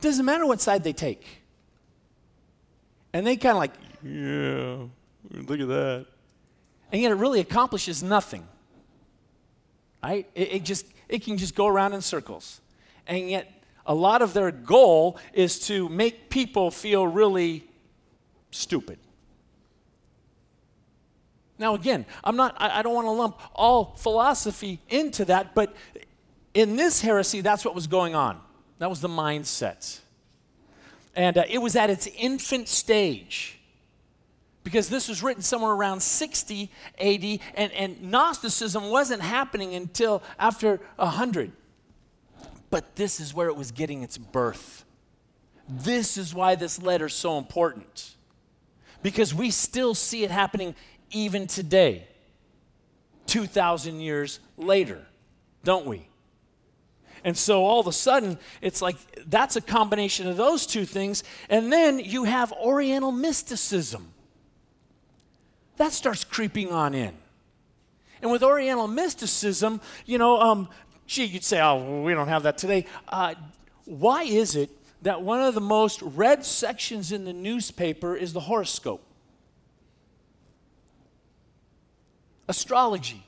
[0.01, 1.25] Doesn't matter what side they take.
[3.13, 4.87] And they kind of like, yeah,
[5.31, 6.07] look at that.
[6.93, 8.47] And yet it really accomplishes nothing.
[10.03, 10.29] Right?
[10.35, 12.61] It, it just it can just go around in circles
[13.07, 13.51] and yet
[13.87, 17.67] a lot of their goal is to make people feel really
[18.51, 18.99] stupid.
[21.59, 25.75] Now, again, I'm not, I, I don't want to lump all philosophy into that, but
[26.53, 28.40] in this heresy, that's what was going on.
[28.79, 30.01] That was the mindset.
[31.14, 33.59] And uh, it was at its infant stage
[34.64, 40.81] because this was written somewhere around 60 AD, and, and Gnosticism wasn't happening until after
[40.97, 41.53] 100.
[42.75, 44.85] But this is where it was getting its birth.
[45.69, 48.17] This is why this letter is so important.
[49.01, 50.75] Because we still see it happening
[51.13, 52.09] even today,
[53.27, 55.07] 2,000 years later,
[55.63, 56.09] don't we?
[57.23, 58.97] And so all of a sudden, it's like
[59.29, 61.23] that's a combination of those two things.
[61.49, 64.13] And then you have Oriental mysticism.
[65.77, 67.15] That starts creeping on in.
[68.21, 70.69] And with Oriental mysticism, you know, um,
[71.07, 72.87] Gee, you'd say, oh, we don't have that today.
[73.09, 73.35] Uh,
[73.85, 74.71] why is it
[75.03, 79.05] that one of the most read sections in the newspaper is the horoscope?
[82.49, 83.23] Astrology.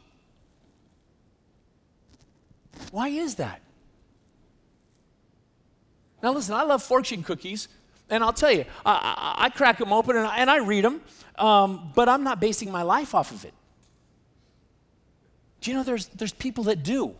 [2.91, 3.61] Why is that?
[6.23, 7.69] Now, listen, I love fortune cookies,
[8.09, 10.85] and I'll tell you, I, I, I crack them open and I, and I read
[10.85, 11.03] them,
[11.39, 13.55] um, but I'm not basing my life off of it.
[15.61, 17.15] Do you know there's, there's people that do?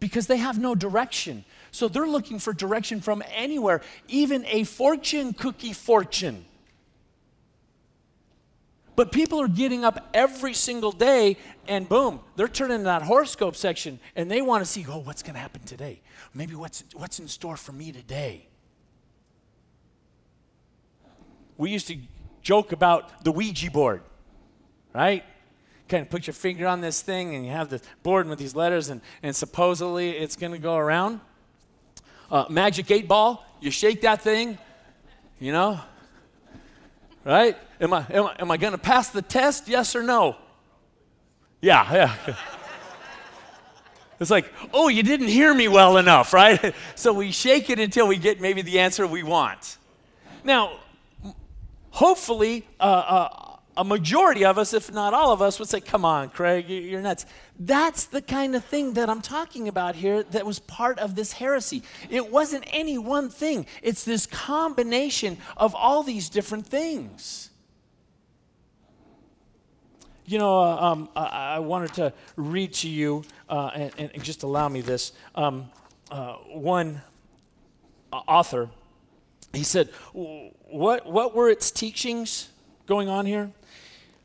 [0.00, 1.44] Because they have no direction.
[1.70, 6.44] So they're looking for direction from anywhere, even a fortune cookie fortune.
[8.96, 11.36] But people are getting up every single day
[11.68, 15.22] and boom, they're turning to that horoscope section and they want to see, oh, what's
[15.22, 16.00] going to happen today?
[16.32, 18.48] Maybe what's, what's in store for me today?
[21.58, 21.98] We used to
[22.42, 24.02] joke about the Ouija board,
[24.94, 25.24] right?
[25.88, 28.54] Kind of put your finger on this thing and you have the board with these
[28.54, 31.20] letters and, and supposedly it's going to go around.
[32.30, 34.58] Uh, magic eight ball, you shake that thing,
[35.38, 35.80] you know,
[37.26, 37.56] Right?
[37.80, 39.66] Am I, am I, am I going to pass the test?
[39.66, 40.36] Yes or no?
[41.60, 42.36] Yeah, yeah.
[44.20, 46.72] It's like, oh, you didn't hear me well enough, right?
[46.94, 49.76] so we shake it until we get maybe the answer we want.
[50.44, 50.78] Now,
[51.90, 53.45] hopefully, uh, uh,
[53.76, 57.00] a majority of us, if not all of us, would say, Come on, Craig, you're
[57.00, 57.26] nuts.
[57.58, 61.32] That's the kind of thing that I'm talking about here that was part of this
[61.32, 61.82] heresy.
[62.10, 67.50] It wasn't any one thing, it's this combination of all these different things.
[70.28, 74.42] You know, uh, um, I, I, wanted to read to you, uh, and, and, just
[74.42, 75.12] allow me this.
[75.36, 75.70] Um,
[76.10, 77.00] uh, one
[78.12, 78.68] uh, author,
[79.52, 82.48] he said, what, what were its teachings
[82.86, 83.52] going on here?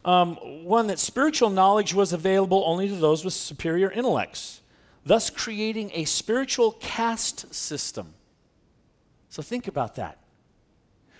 [0.04, 4.62] Um, one, that spiritual knowledge was available only to those with superior intellects,
[5.06, 8.14] thus creating a spiritual caste system.
[9.30, 10.18] So think about that.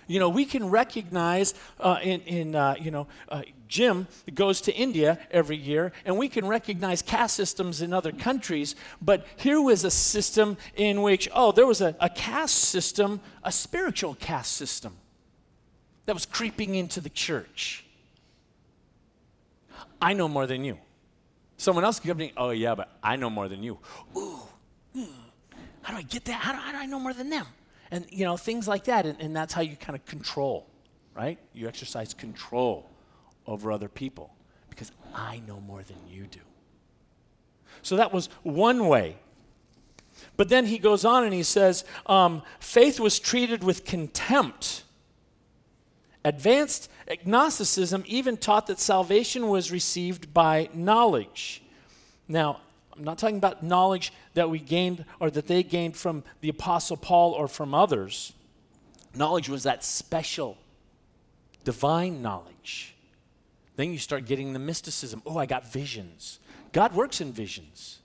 [0.08, 4.74] You know, we can recognize uh, in, in uh, you know, uh, Jim goes to
[4.74, 9.84] India every year, and we can recognize caste systems in other countries, but here was
[9.84, 14.96] a system in which, oh, there was a, a caste system, a spiritual caste system
[16.04, 17.86] that was creeping into the church.
[20.02, 20.78] I know more than you.
[21.56, 23.78] Someone else to me, oh, yeah, but I know more than you.
[24.16, 24.40] Ooh,
[24.92, 25.04] hmm,
[25.80, 26.32] how do I get that?
[26.32, 27.46] How do, how do, I know more than them?
[27.92, 29.06] And, you know, things like that.
[29.06, 30.66] And, and that's how you kind of control,
[31.14, 31.38] right?
[31.54, 32.90] You exercise control
[33.46, 34.34] over other people
[34.70, 36.40] because I know more than you do.
[37.82, 39.16] So that was one way.
[40.36, 44.82] But then he goes on and he says, um, faith was treated with contempt
[46.24, 51.62] Advanced agnosticism even taught that salvation was received by knowledge.
[52.26, 52.60] Now,
[52.96, 56.96] I'm not talking about knowledge that we gained or that they gained from the Apostle
[56.96, 58.32] Paul or from others.
[59.14, 60.58] Knowledge was that special,
[61.64, 62.94] divine knowledge.
[63.76, 65.22] Then you start getting the mysticism.
[65.24, 66.38] Oh, I got visions.
[66.72, 67.98] God works in visions.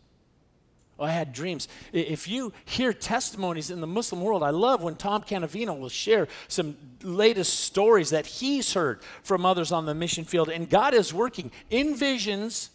[1.00, 1.68] Oh, I had dreams.
[1.94, 6.28] If you hear testimonies in the Muslim world, I love when Tom Canavino will share
[6.48, 10.50] some latest stories that he's heard from others on the mission field.
[10.50, 12.72] And God is working in visions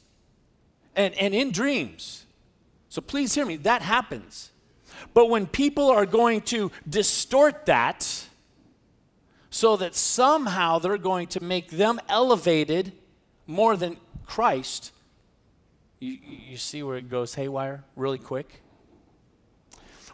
[0.95, 2.25] and, and in dreams.
[2.89, 4.51] So please hear me, that happens.
[5.15, 8.29] But when people are going to distort that
[9.51, 12.93] so that somehow they're going to make them elevated
[13.47, 13.97] more than
[14.27, 14.93] Christ,
[16.03, 18.61] you, you see where it goes haywire really quick?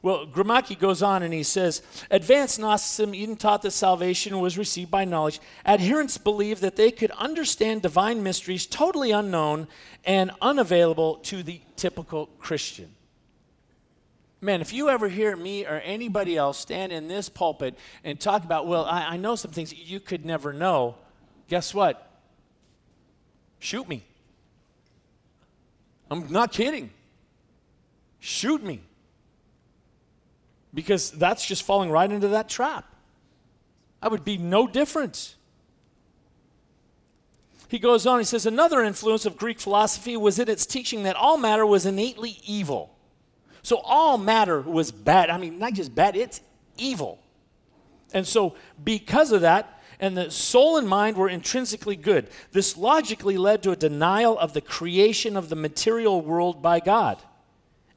[0.00, 4.90] Well, Gromacki goes on and he says Advanced Gnosticism even taught that salvation was received
[4.90, 5.40] by knowledge.
[5.66, 9.66] Adherents believed that they could understand divine mysteries totally unknown
[10.04, 12.90] and unavailable to the typical Christian.
[14.40, 18.44] Man, if you ever hear me or anybody else stand in this pulpit and talk
[18.44, 20.94] about, well, I, I know some things you could never know,
[21.48, 22.20] guess what?
[23.58, 24.04] Shoot me.
[26.10, 26.90] I'm not kidding.
[28.20, 28.80] Shoot me.
[30.74, 32.84] Because that's just falling right into that trap.
[34.02, 35.34] I would be no different.
[37.68, 41.16] He goes on, he says, another influence of Greek philosophy was in its teaching that
[41.16, 42.94] all matter was innately evil.
[43.62, 45.28] So all matter was bad.
[45.28, 46.40] I mean, not just bad, it's
[46.78, 47.18] evil.
[48.14, 52.28] And so, because of that, and the soul and mind were intrinsically good.
[52.52, 57.22] This logically led to a denial of the creation of the material world by God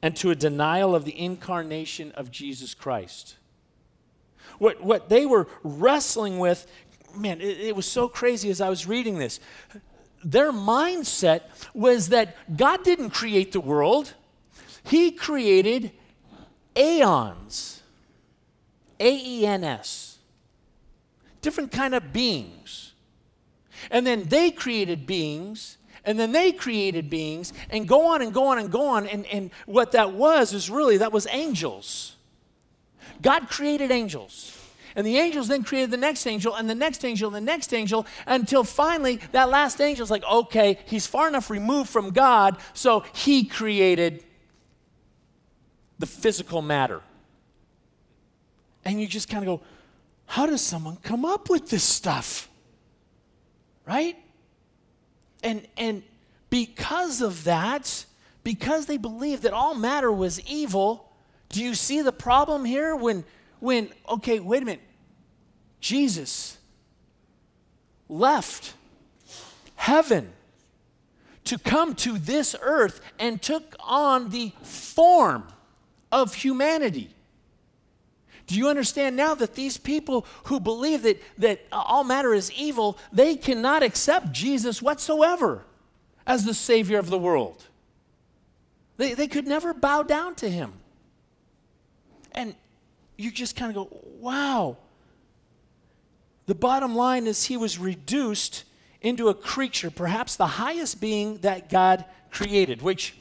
[0.01, 3.35] and to a denial of the incarnation of Jesus Christ.
[4.57, 6.65] What, what they were wrestling with,
[7.15, 9.39] man, it, it was so crazy as I was reading this.
[10.23, 11.41] Their mindset
[11.73, 14.13] was that God didn't create the world,
[14.83, 15.91] He created
[16.75, 17.77] aeons.
[18.99, 20.10] A E N S
[21.41, 22.93] different kind of beings.
[23.89, 28.47] And then they created beings, and then they created beings, and go on and go
[28.47, 29.07] on and go on.
[29.07, 32.15] And, and what that was is really that was angels.
[33.21, 34.57] God created angels.
[34.95, 37.73] And the angels then created the next angel, and the next angel, and the next
[37.73, 42.57] angel, until finally that last angel is like, okay, he's far enough removed from God,
[42.73, 44.23] so he created
[45.97, 47.01] the physical matter.
[48.83, 49.65] And you just kind of go,
[50.31, 52.49] how does someone come up with this stuff?
[53.85, 54.15] Right?
[55.43, 56.03] And and
[56.49, 58.05] because of that,
[58.41, 61.11] because they believed that all matter was evil,
[61.49, 63.25] do you see the problem here when
[63.59, 64.83] when okay, wait a minute.
[65.81, 66.57] Jesus
[68.07, 68.73] left
[69.75, 70.31] heaven
[71.43, 75.43] to come to this earth and took on the form
[76.09, 77.09] of humanity.
[78.51, 82.97] Do you understand now that these people who believe that, that all matter is evil,
[83.09, 85.63] they cannot accept Jesus whatsoever
[86.27, 87.65] as the Savior of the world?
[88.97, 90.73] They, they could never bow down to him.
[92.33, 92.53] And
[93.17, 94.75] you just kind of go, wow.
[96.45, 98.65] The bottom line is he was reduced
[98.99, 103.15] into a creature, perhaps the highest being that God created, which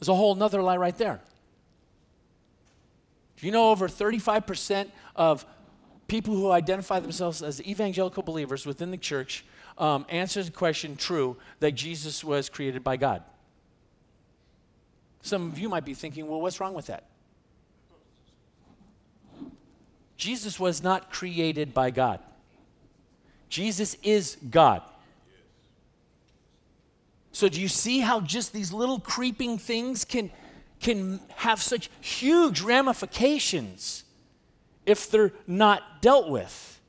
[0.00, 1.20] is a whole nother lie right there.
[3.38, 5.46] Do you know over 35% of
[6.08, 9.44] people who identify themselves as evangelical believers within the church
[9.76, 13.22] um, answer the question true that Jesus was created by God?
[15.22, 17.04] Some of you might be thinking, well, what's wrong with that?
[20.16, 22.20] Jesus was not created by God.
[23.48, 24.82] Jesus is God.
[27.30, 30.30] So, do you see how just these little creeping things can,
[30.80, 34.04] can have such huge ramifications
[34.86, 36.80] if they're not dealt with?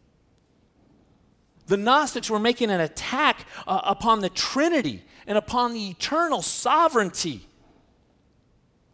[1.67, 7.47] The Gnostics were making an attack uh, upon the Trinity and upon the eternal sovereignty,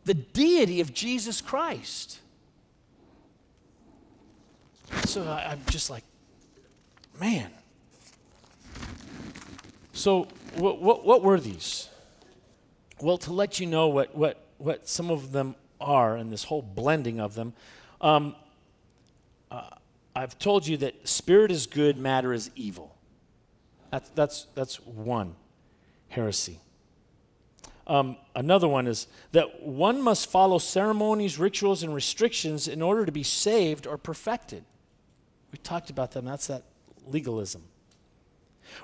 [0.03, 2.19] the deity of Jesus Christ.
[5.05, 6.03] So I, I'm just like,
[7.19, 7.49] man.
[9.93, 11.89] So, what, what, what were these?
[13.01, 16.61] Well, to let you know what, what, what some of them are and this whole
[16.61, 17.53] blending of them,
[18.01, 18.35] um,
[19.51, 19.69] uh,
[20.15, 22.95] I've told you that spirit is good, matter is evil.
[23.91, 25.35] That's, that's, that's one
[26.09, 26.59] heresy.
[27.87, 33.11] Um, another one is that one must follow ceremonies, rituals, and restrictions in order to
[33.11, 34.63] be saved or perfected.
[35.51, 36.25] We talked about them.
[36.25, 36.63] That's that
[37.05, 37.63] legalism.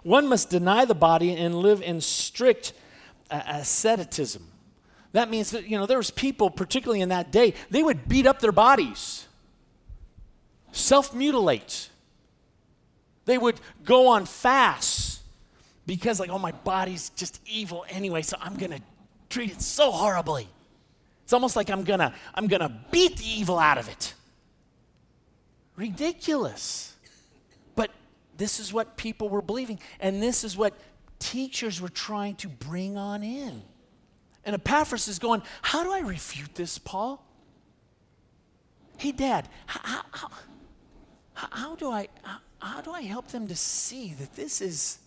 [0.04, 2.74] One must deny the body and live in strict
[3.32, 4.48] uh, asceticism.
[5.14, 8.26] That means that, you know, there was people, particularly in that day, they would beat
[8.26, 9.28] up their bodies,
[10.72, 11.90] self-mutilate.
[13.26, 15.20] They would go on fasts
[15.86, 18.82] because, like, oh, my body's just evil anyway, so I'm going to
[19.30, 20.48] treat it so horribly.
[21.24, 24.14] It's almost like I'm going to I'm going to beat the evil out of it
[25.82, 26.96] ridiculous.
[27.76, 27.92] But
[28.38, 30.74] this is what people were believing, and this is what
[31.20, 33.64] teachers were trying to bring on in.
[34.46, 37.24] And Epaphras is going, How do I refute this, Paul?
[38.98, 40.30] Hey, Dad, how, how,
[41.34, 45.00] how do I how, how do I help them to see that this is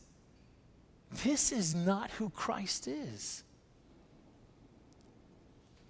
[1.22, 3.44] this is not who Christ is?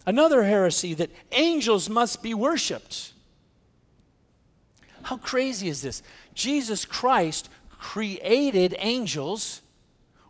[0.07, 3.15] Another heresy that angels must be worshiped.
[5.05, 6.03] How crazy is this?
[6.35, 9.63] Jesus Christ created angels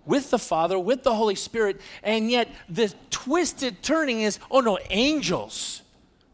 [0.07, 4.79] with the Father, with the Holy Spirit, and yet the twisted turning is oh no,
[4.91, 5.83] angels.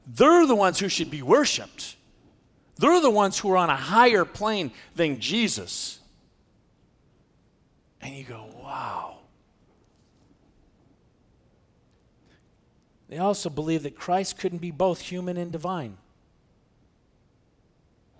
[0.06, 1.96] They're the ones who should be worshiped.
[2.76, 6.00] They're the ones who are on a higher plane than Jesus.
[8.00, 9.18] And you go, wow.
[13.08, 15.98] They also believe that Christ couldn't be both human and divine.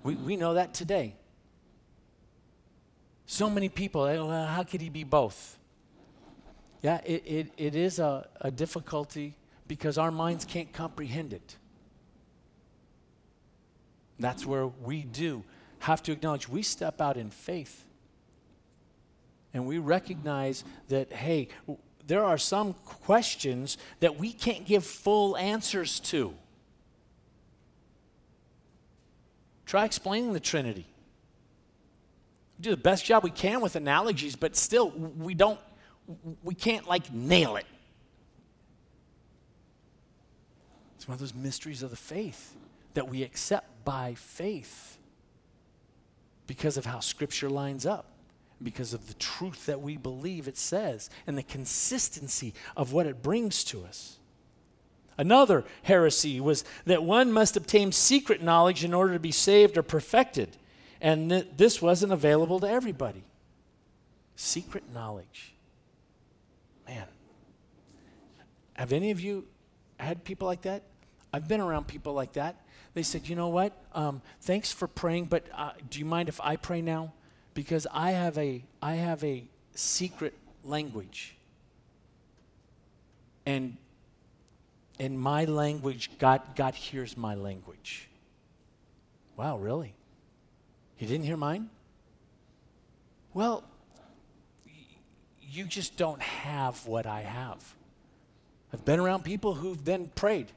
[0.03, 1.15] We, we know that today.
[3.33, 5.57] So many people, eh, well, how could he be both?
[6.83, 9.37] Yeah, it, it, it is a, a difficulty
[9.69, 11.57] because our minds can't comprehend it.
[14.19, 15.45] That's where we do
[15.79, 17.85] have to acknowledge we step out in faith
[19.55, 21.47] and we recognize that, hey,
[22.09, 26.35] there are some questions that we can't give full answers to.
[29.67, 30.90] Try explaining the Trinity.
[32.61, 35.59] Do the best job we can with analogies, but still, we don't,
[36.43, 37.67] we can't like nail it.
[40.97, 42.55] It's one of those mysteries of the faith
[42.95, 44.99] that we accept by faith
[46.47, 48.07] because of how Scripture lines up,
[48.63, 53.23] because of the truth that we believe it says, and the consistency of what it
[53.23, 54.19] brings to us.
[55.17, 59.83] Another heresy was that one must obtain secret knowledge in order to be saved or
[59.83, 60.57] perfected,
[61.01, 63.25] and th- this wasn't available to everybody.
[64.37, 65.55] Secret knowledge.
[66.89, 67.07] Man.
[68.75, 69.47] Have any of you
[69.99, 70.83] had people like that?
[71.33, 72.57] I've been around people like that.
[72.95, 73.73] They said, you know what?
[73.95, 77.13] Um, thanks for praying, but uh, do you mind if I pray now?
[77.55, 79.45] Because I have a, I have a
[79.75, 80.35] secret
[80.65, 81.37] language.
[83.47, 83.77] And
[84.99, 88.09] in my language, God, God hears my language.
[89.37, 89.95] Wow, really?
[91.01, 91.71] He didn't hear mine?
[93.33, 93.65] Well,
[95.41, 97.75] you just don't have what I have.
[98.71, 100.49] I've been around people who've then prayed.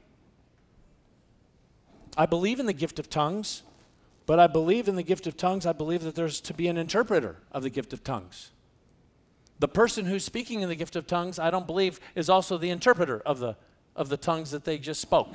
[2.14, 3.62] I believe in the gift of tongues,
[4.26, 5.64] but I believe in the gift of tongues.
[5.64, 8.50] I believe that there's to be an interpreter of the gift of tongues.
[9.60, 12.68] The person who's speaking in the gift of tongues, I don't believe, is also the
[12.68, 13.56] interpreter of the,
[13.96, 15.32] of the tongues that they just spoke.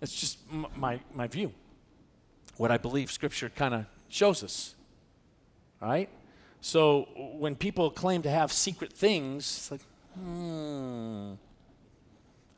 [0.00, 0.38] It's just
[0.78, 1.52] my, my view.
[2.56, 4.74] What I believe Scripture kind of shows us.
[5.82, 6.08] All right?
[6.60, 9.80] So when people claim to have secret things, it's like,
[10.18, 11.32] hmm,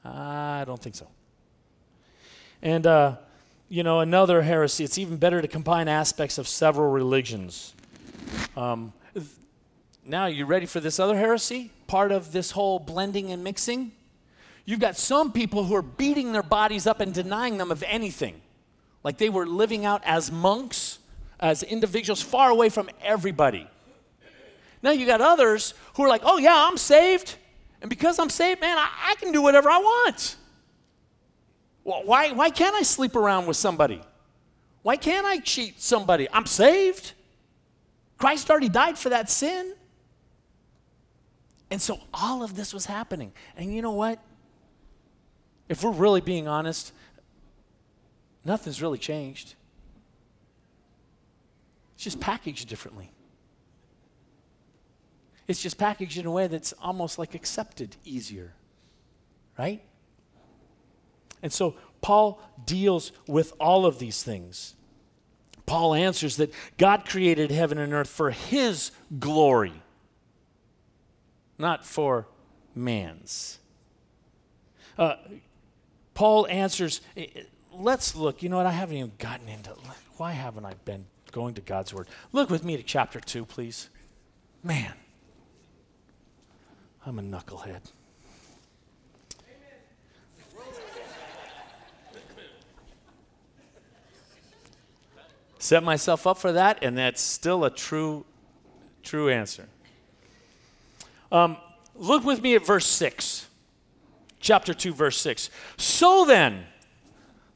[0.04, 1.08] I don't think so.
[2.62, 3.16] And, uh,
[3.68, 7.74] you know, another heresy, it's even better to combine aspects of several religions.
[8.56, 9.26] Um, th-
[10.04, 11.72] now, you ready for this other heresy?
[11.88, 13.92] Part of this whole blending and mixing?
[14.64, 18.40] You've got some people who are beating their bodies up and denying them of anything.
[19.06, 20.98] Like they were living out as monks,
[21.38, 23.68] as individuals, far away from everybody.
[24.82, 27.36] Now you got others who are like, oh, yeah, I'm saved.
[27.80, 30.34] And because I'm saved, man, I, I can do whatever I want.
[31.84, 34.02] Well, why, why can't I sleep around with somebody?
[34.82, 36.26] Why can't I cheat somebody?
[36.32, 37.12] I'm saved.
[38.18, 39.72] Christ already died for that sin.
[41.70, 43.32] And so all of this was happening.
[43.56, 44.18] And you know what?
[45.68, 46.92] If we're really being honest,
[48.46, 49.54] nothing's really changed.
[51.94, 53.10] It's just packaged differently.
[55.48, 58.54] It's just packaged in a way that's almost like accepted easier,
[59.58, 59.82] right?
[61.42, 64.74] And so Paul deals with all of these things.
[65.64, 69.72] Paul answers that God created heaven and earth for his glory,
[71.58, 72.28] not for
[72.74, 73.58] man's.
[74.98, 75.16] Uh,
[76.14, 77.00] Paul answers,
[77.78, 78.42] let's look.
[78.42, 78.66] You know what?
[78.66, 79.70] I haven't even gotten into
[80.16, 82.08] why haven't I been going to God's word?
[82.32, 83.90] Look with me to chapter 2, please.
[84.62, 84.92] Man,
[87.04, 87.92] I'm a knucklehead.
[95.58, 98.24] Set myself up for that, and that's still a true,
[99.02, 99.66] true answer.
[101.32, 101.56] Um,
[101.96, 103.46] look with me at verse 6
[104.46, 105.50] chapter 2, verse 6.
[105.76, 106.66] So then,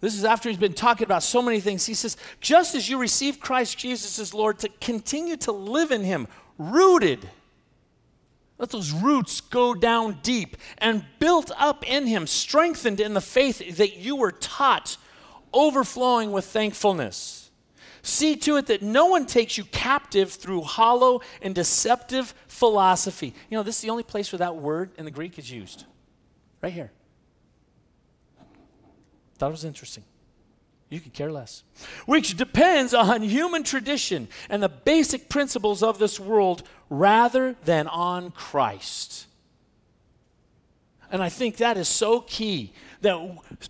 [0.00, 1.84] this is after he's been talking about so many things.
[1.84, 6.02] He says, just as you receive Christ Jesus as Lord, to continue to live in
[6.02, 6.26] him,
[6.58, 7.28] rooted.
[8.56, 13.76] Let those roots go down deep and built up in him, strengthened in the faith
[13.76, 14.96] that you were taught,
[15.52, 17.50] overflowing with thankfulness.
[18.02, 23.34] See to it that no one takes you captive through hollow and deceptive philosophy.
[23.50, 25.84] You know, this is the only place where that word in the Greek is used.
[26.62, 26.90] Right here.
[29.40, 30.04] Thought it was interesting.
[30.90, 31.62] You could care less.
[32.04, 38.32] Which depends on human tradition and the basic principles of this world rather than on
[38.32, 39.28] Christ.
[41.10, 43.18] And I think that is so key that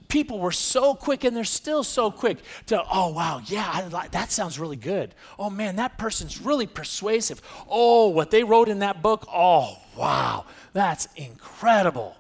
[0.09, 4.33] people were so quick and they're still so quick to, oh, wow, yeah, like, that
[4.33, 5.15] sounds really good.
[5.39, 7.41] Oh, man, that person's really persuasive.
[7.69, 12.17] Oh, what they wrote in that book, oh, wow, that's incredible.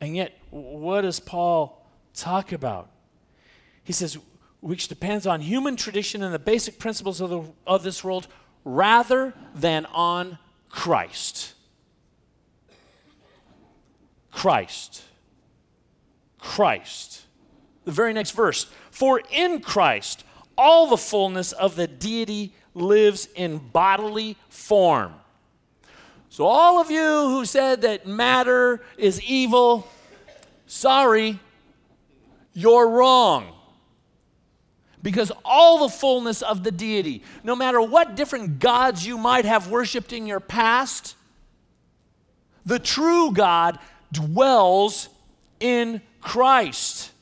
[0.00, 1.77] And yet, what does Paul
[2.18, 2.90] talk about?
[3.84, 4.18] He says,
[4.60, 8.26] which depends on human tradition and the basic principles of, the, of this world
[8.64, 10.38] rather than on
[10.68, 11.54] Christ.
[14.30, 15.02] Christ.
[16.38, 17.22] Christ.
[17.84, 18.66] The very next verse.
[18.90, 20.24] For in Christ,
[20.56, 25.14] all the fullness of the deity lives in bodily form.
[26.30, 29.88] So, all of you who said that matter is evil,
[30.66, 31.40] sorry,
[32.58, 33.54] you're wrong.
[35.00, 39.70] Because all the fullness of the deity, no matter what different gods you might have
[39.70, 41.14] worshiped in your past,
[42.66, 43.78] the true God
[44.12, 45.08] dwells
[45.60, 47.12] in Christ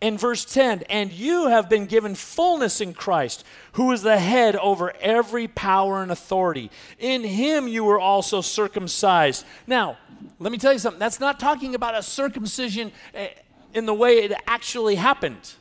[0.00, 4.54] in verse 10 and you have been given fullness in Christ, who is the head
[4.56, 6.70] over every power and authority.
[6.98, 9.44] In him you were also circumcised.
[9.66, 9.96] Now,
[10.38, 10.98] let me tell you something.
[10.98, 13.28] That's not talking about a circumcision eh,
[13.76, 15.52] in the way it actually happened.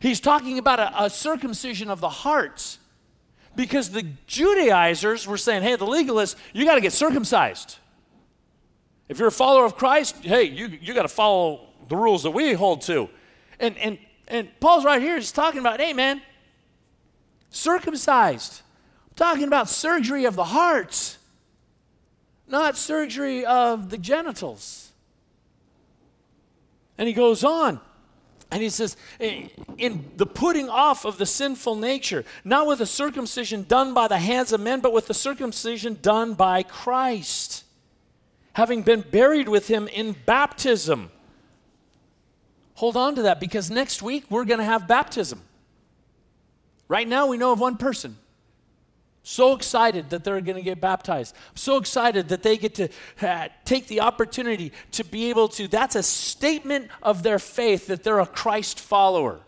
[0.00, 2.78] He's talking about a, a circumcision of the heart.
[3.54, 7.76] Because the Judaizers were saying, hey, the legalists, you got to get circumcised.
[9.08, 12.30] If you're a follower of Christ, hey, you, you got to follow the rules that
[12.30, 13.10] we hold to.
[13.58, 16.22] And, and, and Paul's right here, he's talking about, hey, man,
[17.50, 18.62] circumcised.
[19.10, 21.18] I'm talking about surgery of the heart,
[22.48, 24.79] not surgery of the genitals.
[27.00, 27.80] And he goes on.
[28.52, 33.64] And he says, in the putting off of the sinful nature, not with a circumcision
[33.64, 37.64] done by the hands of men, but with the circumcision done by Christ,
[38.52, 41.10] having been buried with him in baptism
[42.80, 45.38] hold on to that because next week we're going to have baptism.
[46.88, 48.16] Right now, we know of one person.
[49.22, 51.36] So excited that they're going to get baptized.
[51.54, 52.88] So excited that they get to
[53.20, 55.68] uh, take the opportunity to be able to.
[55.68, 59.40] That's a statement of their faith that they're a Christ follower.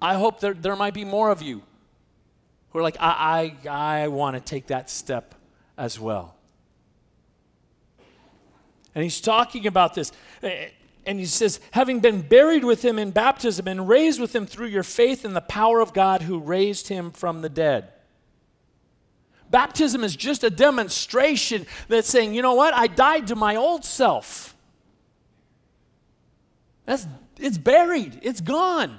[0.00, 1.62] I hope there, there might be more of you
[2.70, 5.34] who are like, I, I, I want to take that step
[5.76, 6.36] as well.
[8.94, 10.12] And he's talking about this.
[11.06, 14.66] And he says, having been buried with him in baptism and raised with him through
[14.66, 17.92] your faith in the power of God who raised him from the dead.
[19.48, 22.74] Baptism is just a demonstration that's saying, you know what?
[22.74, 24.56] I died to my old self.
[26.84, 27.06] That's,
[27.38, 28.98] it's buried, it's gone.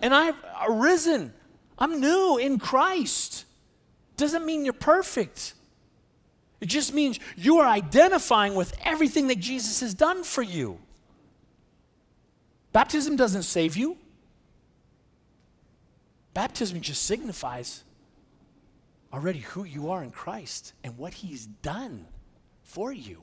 [0.00, 0.36] And I've
[0.68, 1.34] arisen.
[1.78, 3.44] I'm new in Christ.
[4.16, 5.54] Doesn't mean you're perfect.
[6.60, 10.78] It just means you are identifying with everything that Jesus has done for you.
[12.72, 13.96] Baptism doesn't save you.
[16.34, 17.82] Baptism just signifies
[19.12, 22.06] already who you are in Christ and what He's done
[22.62, 23.22] for you.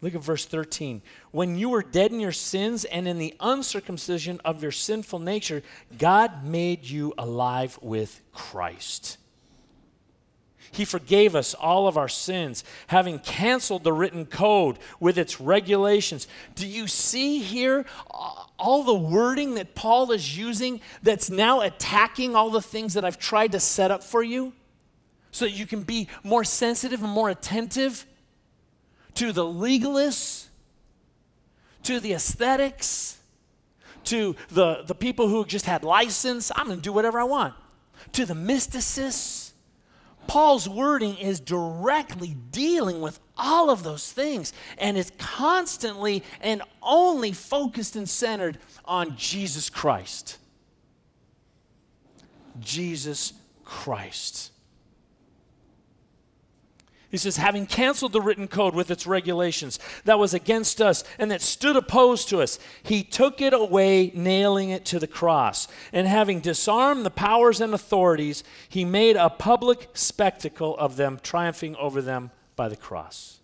[0.00, 1.02] Look at verse 13.
[1.30, 5.62] When you were dead in your sins and in the uncircumcision of your sinful nature,
[5.98, 9.16] God made you alive with Christ.
[10.74, 16.26] He forgave us all of our sins, having canceled the written code with its regulations.
[16.56, 22.50] Do you see here all the wording that Paul is using that's now attacking all
[22.50, 24.52] the things that I've tried to set up for you?
[25.30, 28.04] So that you can be more sensitive and more attentive
[29.14, 30.46] to the legalists,
[31.84, 33.18] to the ascetics,
[34.04, 36.50] to the, the people who just had license.
[36.56, 37.54] I'm going to do whatever I want.
[38.14, 39.43] To the mysticists
[40.26, 47.32] Paul's wording is directly dealing with all of those things and is constantly and only
[47.32, 50.38] focused and centered on Jesus Christ.
[52.60, 53.32] Jesus
[53.64, 54.52] Christ.
[57.14, 61.30] He says, having canceled the written code with its regulations that was against us and
[61.30, 65.68] that stood opposed to us, he took it away, nailing it to the cross.
[65.92, 71.76] And having disarmed the powers and authorities, he made a public spectacle of them, triumphing
[71.76, 73.38] over them by the cross.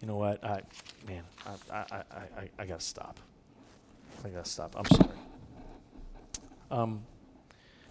[0.00, 0.44] You know what?
[0.44, 0.60] I,
[1.08, 3.18] man, I, I, I, I, I got to stop.
[4.24, 4.76] I got to stop.
[4.78, 5.18] I'm sorry.
[6.70, 7.02] Um,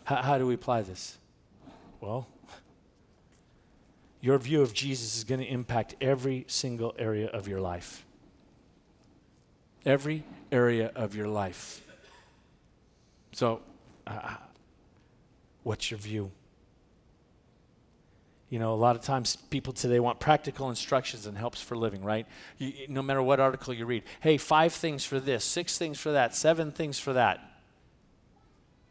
[0.06, 1.18] how, how do we apply this?
[2.00, 2.26] Well,
[4.22, 8.05] your view of Jesus is going to impact every single area of your life.
[9.84, 11.84] Every area of your life.
[13.32, 13.61] So,
[14.05, 14.36] uh,
[15.63, 16.32] what's your view?
[18.49, 22.03] You know, a lot of times people today want practical instructions and helps for living,
[22.03, 22.28] right?
[22.59, 26.11] You, no matter what article you read, hey, five things for this, six things for
[26.11, 27.39] that, seven things for that.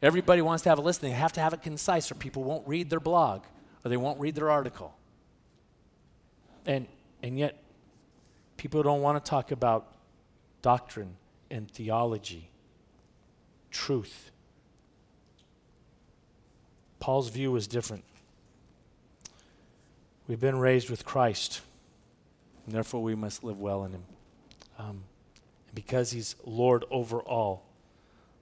[0.03, 2.43] Everybody wants to have a list, and they have to have it concise, or people
[2.43, 3.43] won't read their blog,
[3.85, 4.95] or they won't read their article.
[6.67, 6.87] And,
[7.23, 7.63] and yet,
[8.57, 9.95] people don't want to talk about
[10.63, 11.17] doctrine
[11.51, 12.51] and theology,
[13.71, 14.31] truth.
[16.99, 18.05] Paul's view was different.
[20.29, 21.61] We've been raised with Christ,
[22.65, 24.05] and therefore we must live well in Him.
[24.79, 25.03] Um,
[25.75, 27.65] because He's Lord over all,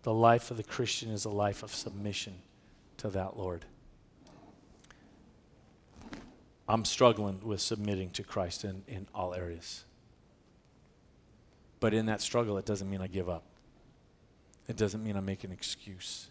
[0.03, 2.35] the life of the Christian is a life of submission
[2.99, 3.65] to that Lord.
[6.69, 9.85] I'm struggling with submitting to Christ in, in all areas.
[11.81, 13.45] But in that struggle, it doesn't mean I give up.
[14.69, 16.29] It doesn't mean I make an excuse.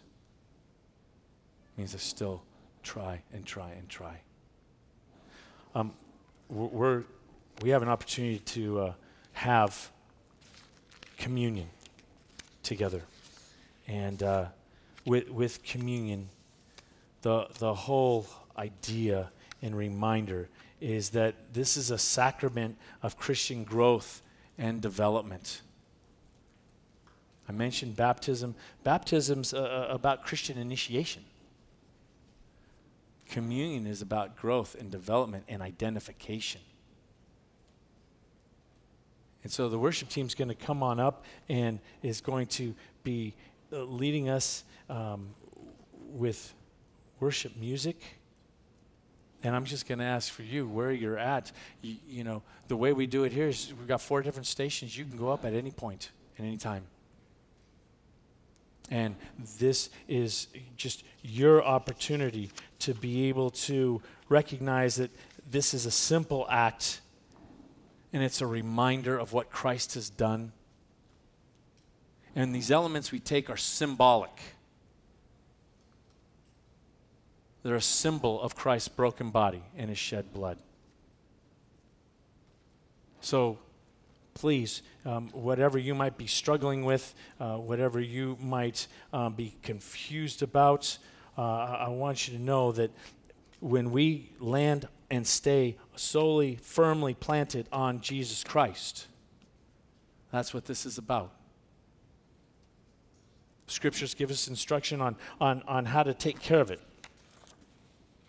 [1.74, 2.42] It means I still
[2.84, 4.20] try and try and try.
[5.74, 5.92] Um,
[6.48, 7.02] we're,
[7.62, 8.92] we have an opportunity to uh,
[9.32, 9.90] have
[11.16, 11.68] communion
[12.62, 13.02] together.
[13.88, 14.46] And uh,
[15.04, 16.28] with, with communion,
[17.22, 18.26] the, the whole
[18.56, 19.30] idea
[19.62, 20.48] and reminder
[20.80, 24.22] is that this is a sacrament of Christian growth
[24.56, 25.62] and development.
[27.48, 28.54] I mentioned baptism.
[28.84, 29.58] Baptism's uh,
[29.90, 31.24] uh, about Christian initiation.
[33.28, 36.60] Communion is about growth and development and identification.
[39.42, 42.74] And so the worship team is going to come on up and is going to
[43.02, 43.34] be
[43.72, 45.28] uh, leading us um,
[46.10, 46.52] with
[47.20, 48.17] worship music.
[49.44, 51.52] And I'm just going to ask for you where you're at.
[51.80, 54.96] You, you, know, the way we do it here is we've got four different stations.
[54.96, 56.84] You can go up at any point, at any time.
[58.90, 59.14] And
[59.58, 65.10] this is just your opportunity to be able to recognize that
[65.50, 67.00] this is a simple act
[68.12, 70.52] and it's a reminder of what Christ has done.
[72.34, 74.30] And these elements we take are symbolic.
[77.68, 80.56] They're a symbol of Christ's broken body and his shed blood.
[83.20, 83.58] So
[84.32, 90.42] please, um, whatever you might be struggling with, uh, whatever you might uh, be confused
[90.42, 90.96] about,
[91.36, 92.90] uh, I want you to know that
[93.60, 99.08] when we land and stay solely, firmly planted on Jesus Christ,
[100.32, 101.32] that's what this is about.
[103.66, 106.80] Scriptures give us instruction on, on, on how to take care of it.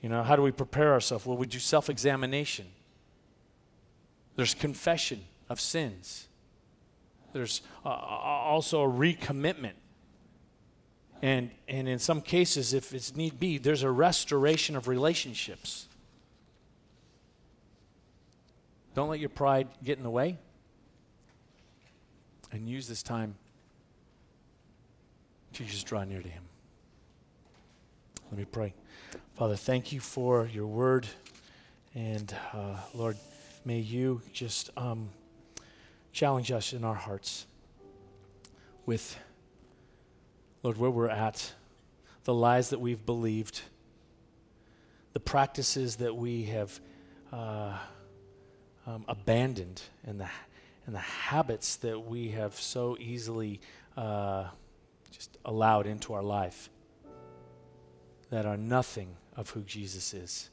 [0.01, 1.25] You know, how do we prepare ourselves?
[1.25, 2.67] Well, we do self examination.
[4.35, 6.27] There's confession of sins.
[7.33, 9.73] There's uh, also a recommitment.
[11.21, 15.87] And, and in some cases, if it's need be, there's a restoration of relationships.
[18.95, 20.37] Don't let your pride get in the way.
[22.51, 23.35] And use this time
[25.53, 26.43] to just draw near to Him.
[28.31, 28.75] Let me pray.
[29.33, 31.07] Father, thank you for your word.
[31.95, 33.17] And uh, Lord,
[33.65, 35.09] may you just um,
[36.13, 37.47] challenge us in our hearts
[38.85, 39.17] with,
[40.61, 41.53] Lord, where we're at,
[42.25, 43.61] the lies that we've believed,
[45.13, 46.79] the practices that we have
[47.33, 47.79] uh,
[48.85, 50.29] um, abandoned, and the,
[50.85, 53.59] and the habits that we have so easily
[53.97, 54.45] uh,
[55.09, 56.69] just allowed into our life
[58.29, 60.49] that are nothing of who Jesus is.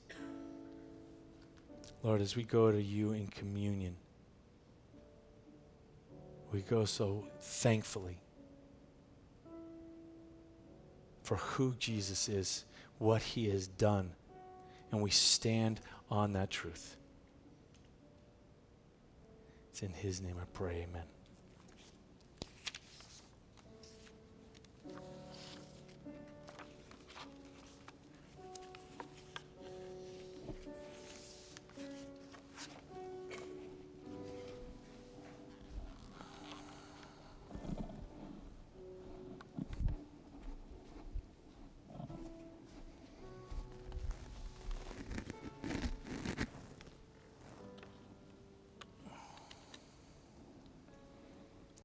[2.03, 3.97] Lord, as we go to you in communion,
[6.53, 8.19] we go so thankfully
[11.23, 12.65] for who Jesus is,
[12.99, 14.13] what he has done,
[14.93, 16.97] and we stand on that truth.
[19.71, 21.16] It's in his name I pray, amen.